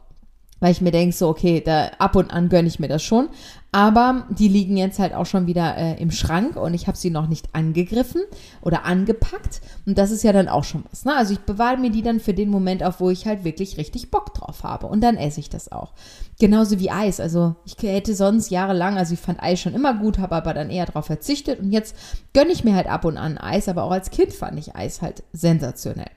Weil 0.61 0.71
ich 0.71 0.79
mir 0.79 0.91
denke, 0.91 1.13
so, 1.13 1.27
okay, 1.27 1.59
da 1.59 1.91
ab 1.97 2.15
und 2.15 2.31
an 2.31 2.47
gönne 2.47 2.69
ich 2.69 2.79
mir 2.79 2.87
das 2.87 3.03
schon. 3.03 3.27
Aber 3.73 4.27
die 4.29 4.49
liegen 4.49 4.75
jetzt 4.75 4.99
halt 4.99 5.13
auch 5.13 5.25
schon 5.25 5.47
wieder 5.47 5.77
äh, 5.77 6.01
im 6.01 6.11
Schrank 6.11 6.57
und 6.57 6.73
ich 6.73 6.87
habe 6.87 6.97
sie 6.97 7.09
noch 7.09 7.27
nicht 7.27 7.55
angegriffen 7.55 8.21
oder 8.61 8.85
angepackt. 8.85 9.61
Und 9.85 9.97
das 9.97 10.11
ist 10.11 10.23
ja 10.23 10.33
dann 10.33 10.49
auch 10.49 10.65
schon 10.65 10.83
was. 10.91 11.05
Ne? 11.05 11.15
Also 11.15 11.33
ich 11.33 11.39
bewahre 11.39 11.77
mir 11.77 11.89
die 11.89 12.01
dann 12.01 12.19
für 12.19 12.33
den 12.33 12.49
Moment 12.49 12.83
auf, 12.83 12.99
wo 12.99 13.09
ich 13.09 13.25
halt 13.25 13.45
wirklich 13.45 13.77
richtig 13.77 14.11
Bock 14.11 14.33
drauf 14.33 14.63
habe. 14.63 14.87
Und 14.87 15.01
dann 15.01 15.15
esse 15.15 15.39
ich 15.39 15.49
das 15.49 15.71
auch. 15.71 15.93
Genauso 16.37 16.79
wie 16.79 16.91
Eis. 16.91 17.21
Also 17.21 17.55
ich 17.65 17.77
hätte 17.81 18.13
sonst 18.13 18.51
jahrelang, 18.51 18.97
also 18.97 19.13
ich 19.13 19.19
fand 19.21 19.41
Eis 19.41 19.61
schon 19.61 19.73
immer 19.73 19.93
gut, 19.93 20.19
habe 20.19 20.35
aber 20.35 20.53
dann 20.53 20.69
eher 20.69 20.85
darauf 20.85 21.05
verzichtet. 21.05 21.61
Und 21.61 21.71
jetzt 21.71 21.95
gönne 22.33 22.51
ich 22.51 22.65
mir 22.65 22.75
halt 22.75 22.87
ab 22.87 23.05
und 23.05 23.17
an 23.17 23.37
Eis. 23.37 23.69
Aber 23.69 23.83
auch 23.83 23.91
als 23.91 24.11
Kind 24.11 24.33
fand 24.33 24.59
ich 24.59 24.75
Eis 24.75 25.01
halt 25.01 25.23
sensationell. 25.31 26.11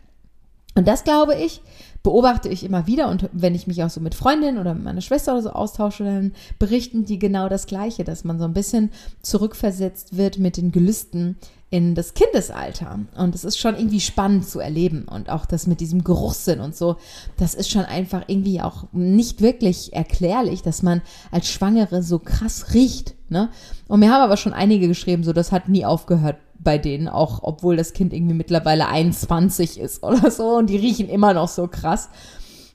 Und 0.74 0.88
das 0.88 1.04
glaube 1.04 1.34
ich, 1.34 1.62
beobachte 2.02 2.50
ich 2.50 2.64
immer 2.64 2.86
wieder 2.86 3.08
und 3.08 3.30
wenn 3.32 3.54
ich 3.54 3.66
mich 3.66 3.82
auch 3.82 3.88
so 3.88 4.00
mit 4.00 4.14
Freundinnen 4.14 4.58
oder 4.58 4.74
mit 4.74 4.84
meiner 4.84 5.00
Schwester 5.00 5.32
oder 5.32 5.42
so 5.42 5.50
austausche, 5.50 6.04
dann 6.04 6.32
berichten 6.58 7.06
die 7.06 7.18
genau 7.18 7.48
das 7.48 7.66
Gleiche, 7.66 8.04
dass 8.04 8.24
man 8.24 8.38
so 8.38 8.44
ein 8.44 8.52
bisschen 8.52 8.90
zurückversetzt 9.22 10.16
wird 10.16 10.38
mit 10.38 10.58
den 10.58 10.70
Gelüsten 10.70 11.36
in 11.70 11.94
das 11.94 12.12
Kindesalter. 12.14 13.00
Und 13.16 13.34
es 13.34 13.42
ist 13.42 13.58
schon 13.58 13.74
irgendwie 13.74 14.00
spannend 14.00 14.46
zu 14.46 14.60
erleben. 14.60 15.08
Und 15.08 15.30
auch 15.30 15.46
das 15.46 15.66
mit 15.66 15.80
diesem 15.80 16.04
Geruchssinn 16.04 16.60
und 16.60 16.76
so, 16.76 16.98
das 17.38 17.54
ist 17.54 17.70
schon 17.70 17.84
einfach 17.84 18.24
irgendwie 18.28 18.60
auch 18.60 18.84
nicht 18.92 19.40
wirklich 19.40 19.92
erklärlich, 19.92 20.62
dass 20.62 20.82
man 20.82 21.02
als 21.32 21.48
Schwangere 21.48 22.02
so 22.02 22.18
krass 22.18 22.74
riecht. 22.74 23.14
Ne? 23.28 23.48
Und 23.88 24.00
mir 24.00 24.12
haben 24.12 24.22
aber 24.22 24.36
schon 24.36 24.52
einige 24.52 24.88
geschrieben, 24.88 25.24
so 25.24 25.32
das 25.32 25.52
hat 25.52 25.68
nie 25.68 25.84
aufgehört 25.84 26.36
bei 26.58 26.78
denen, 26.78 27.08
auch 27.08 27.40
obwohl 27.42 27.76
das 27.76 27.92
Kind 27.92 28.12
irgendwie 28.12 28.34
mittlerweile 28.34 28.88
21 28.88 29.78
ist 29.78 30.02
oder 30.02 30.30
so 30.30 30.56
und 30.56 30.70
die 30.70 30.76
riechen 30.76 31.08
immer 31.08 31.34
noch 31.34 31.48
so 31.48 31.66
krass. 31.66 32.08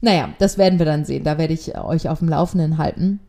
Naja, 0.01 0.29
das 0.39 0.57
werden 0.57 0.79
wir 0.79 0.85
dann 0.85 1.05
sehen. 1.05 1.23
Da 1.23 1.37
werde 1.37 1.53
ich 1.53 1.77
euch 1.77 2.07
auf 2.07 2.19
dem 2.19 2.29
Laufenden 2.29 2.77
halten. 2.77 3.19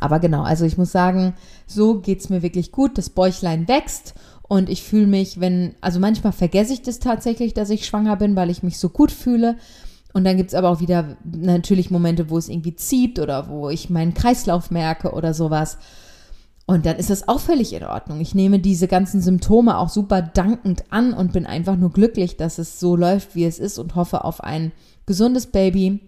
Aber 0.00 0.20
genau, 0.20 0.42
also 0.42 0.64
ich 0.64 0.76
muss 0.76 0.92
sagen, 0.92 1.34
so 1.66 2.00
geht 2.00 2.20
es 2.20 2.28
mir 2.28 2.42
wirklich 2.42 2.72
gut. 2.72 2.98
Das 2.98 3.10
Bäuchlein 3.10 3.68
wächst 3.68 4.14
und 4.46 4.68
ich 4.68 4.82
fühle 4.82 5.06
mich, 5.06 5.40
wenn, 5.40 5.74
also 5.80 5.98
manchmal 5.98 6.32
vergesse 6.32 6.72
ich 6.72 6.82
das 6.82 6.98
tatsächlich, 6.98 7.54
dass 7.54 7.70
ich 7.70 7.86
schwanger 7.86 8.16
bin, 8.16 8.36
weil 8.36 8.50
ich 8.50 8.62
mich 8.62 8.78
so 8.78 8.90
gut 8.90 9.10
fühle. 9.10 9.56
Und 10.12 10.24
dann 10.24 10.36
gibt 10.36 10.48
es 10.48 10.54
aber 10.54 10.70
auch 10.70 10.80
wieder 10.80 11.16
natürlich 11.24 11.90
Momente, 11.90 12.30
wo 12.30 12.38
es 12.38 12.48
irgendwie 12.48 12.74
zieht 12.76 13.18
oder 13.18 13.48
wo 13.48 13.68
ich 13.70 13.90
meinen 13.90 14.14
Kreislauf 14.14 14.70
merke 14.70 15.12
oder 15.12 15.34
sowas. 15.34 15.78
Und 16.68 16.84
dann 16.84 16.96
ist 16.96 17.08
das 17.08 17.28
auch 17.28 17.40
völlig 17.40 17.72
in 17.72 17.82
Ordnung. 17.82 18.20
Ich 18.20 18.34
nehme 18.34 18.58
diese 18.58 18.88
ganzen 18.88 19.22
Symptome 19.22 19.78
auch 19.78 19.88
super 19.88 20.20
dankend 20.20 20.84
an 20.90 21.14
und 21.14 21.32
bin 21.32 21.46
einfach 21.46 21.76
nur 21.76 21.90
glücklich, 21.90 22.36
dass 22.36 22.58
es 22.58 22.78
so 22.78 22.94
läuft, 22.94 23.34
wie 23.34 23.46
es 23.46 23.58
ist 23.58 23.78
und 23.78 23.94
hoffe 23.94 24.22
auf 24.22 24.44
ein 24.44 24.72
gesundes 25.06 25.46
Baby, 25.46 26.00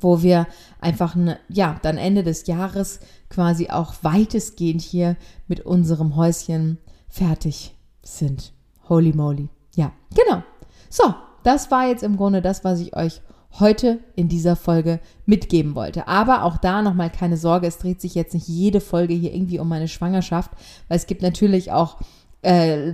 wo 0.00 0.22
wir 0.22 0.46
einfach, 0.80 1.14
ne, 1.14 1.38
ja, 1.50 1.78
dann 1.82 1.98
Ende 1.98 2.22
des 2.22 2.46
Jahres 2.46 3.00
quasi 3.28 3.68
auch 3.68 3.92
weitestgehend 4.00 4.80
hier 4.80 5.18
mit 5.46 5.60
unserem 5.60 6.16
Häuschen 6.16 6.78
fertig 7.10 7.76
sind. 8.02 8.54
Holy 8.88 9.12
moly. 9.12 9.50
Ja, 9.76 9.92
genau. 10.14 10.42
So, 10.88 11.14
das 11.42 11.70
war 11.70 11.86
jetzt 11.86 12.02
im 12.02 12.16
Grunde 12.16 12.40
das, 12.40 12.64
was 12.64 12.80
ich 12.80 12.96
euch 12.96 13.20
heute 13.58 13.98
in 14.14 14.28
dieser 14.28 14.54
Folge 14.54 15.00
mitgeben 15.26 15.74
wollte. 15.74 16.06
Aber 16.06 16.44
auch 16.44 16.56
da 16.56 16.82
nochmal 16.82 17.10
keine 17.10 17.36
Sorge, 17.36 17.66
es 17.66 17.78
dreht 17.78 18.00
sich 18.00 18.14
jetzt 18.14 18.34
nicht 18.34 18.48
jede 18.48 18.80
Folge 18.80 19.14
hier 19.14 19.34
irgendwie 19.34 19.58
um 19.58 19.68
meine 19.68 19.88
Schwangerschaft, 19.88 20.50
weil 20.88 20.96
es 20.96 21.06
gibt 21.06 21.22
natürlich 21.22 21.72
auch 21.72 21.96
äh, 22.42 22.92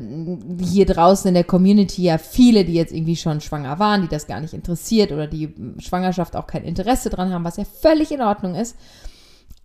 hier 0.60 0.86
draußen 0.86 1.28
in 1.28 1.34
der 1.34 1.44
Community 1.44 2.02
ja 2.02 2.18
viele, 2.18 2.64
die 2.64 2.74
jetzt 2.74 2.92
irgendwie 2.92 3.16
schon 3.16 3.40
schwanger 3.40 3.78
waren, 3.78 4.02
die 4.02 4.08
das 4.08 4.26
gar 4.26 4.40
nicht 4.40 4.54
interessiert 4.54 5.12
oder 5.12 5.26
die 5.26 5.54
Schwangerschaft 5.78 6.34
auch 6.36 6.46
kein 6.46 6.64
Interesse 6.64 7.10
dran 7.10 7.32
haben, 7.32 7.44
was 7.44 7.58
ja 7.58 7.64
völlig 7.64 8.10
in 8.10 8.22
Ordnung 8.22 8.54
ist. 8.54 8.76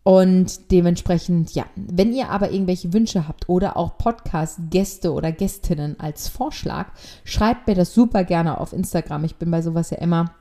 Und 0.04 0.72
dementsprechend, 0.72 1.54
ja, 1.54 1.66
wenn 1.76 2.12
ihr 2.12 2.30
aber 2.30 2.52
irgendwelche 2.52 2.92
Wünsche 2.92 3.28
habt 3.28 3.48
oder 3.50 3.78
auch 3.78 4.00
Podcast-Gäste 4.00 5.14
oder 5.14 5.32
Gästinnen 5.32 6.00
als 6.00 6.28
Vorschlag, 6.28 6.88
schreibt 7.24 7.68
mir 7.68 7.76
das 7.76 7.94
super 7.94 8.24
gerne 8.24 8.60
auf 8.60 8.74
Instagram. 8.74 9.26
Ich 9.26 9.36
bin 9.36 9.52
bei 9.52 9.62
sowas 9.62 9.92
ja 9.92 9.98
immer 9.98 10.34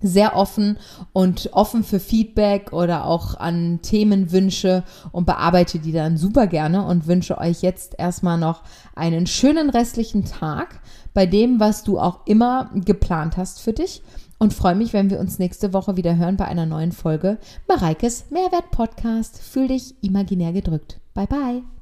sehr 0.00 0.36
offen 0.36 0.78
und 1.12 1.50
offen 1.52 1.82
für 1.82 2.00
Feedback 2.00 2.72
oder 2.72 3.06
auch 3.06 3.34
an 3.34 3.80
Themenwünsche 3.82 4.84
und 5.12 5.26
bearbeite 5.26 5.78
die 5.78 5.92
dann 5.92 6.16
super 6.16 6.46
gerne 6.46 6.84
und 6.86 7.06
wünsche 7.06 7.38
euch 7.38 7.62
jetzt 7.62 7.94
erstmal 7.98 8.38
noch 8.38 8.62
einen 8.94 9.26
schönen 9.26 9.70
restlichen 9.70 10.24
Tag 10.24 10.80
bei 11.14 11.26
dem, 11.26 11.60
was 11.60 11.82
du 11.82 11.98
auch 11.98 12.26
immer 12.26 12.70
geplant 12.74 13.36
hast 13.36 13.60
für 13.60 13.72
dich 13.72 14.02
und 14.38 14.52
freue 14.52 14.74
mich, 14.74 14.92
wenn 14.92 15.10
wir 15.10 15.18
uns 15.18 15.38
nächste 15.38 15.72
Woche 15.72 15.96
wieder 15.96 16.16
hören 16.16 16.36
bei 16.36 16.44
einer 16.44 16.66
neuen 16.66 16.92
Folge 16.92 17.38
Mareikes 17.68 18.30
Mehrwert 18.30 18.70
Podcast. 18.70 19.40
Fühl 19.40 19.68
dich 19.68 19.94
imaginär 20.02 20.52
gedrückt. 20.52 21.00
Bye 21.14 21.26
bye. 21.26 21.75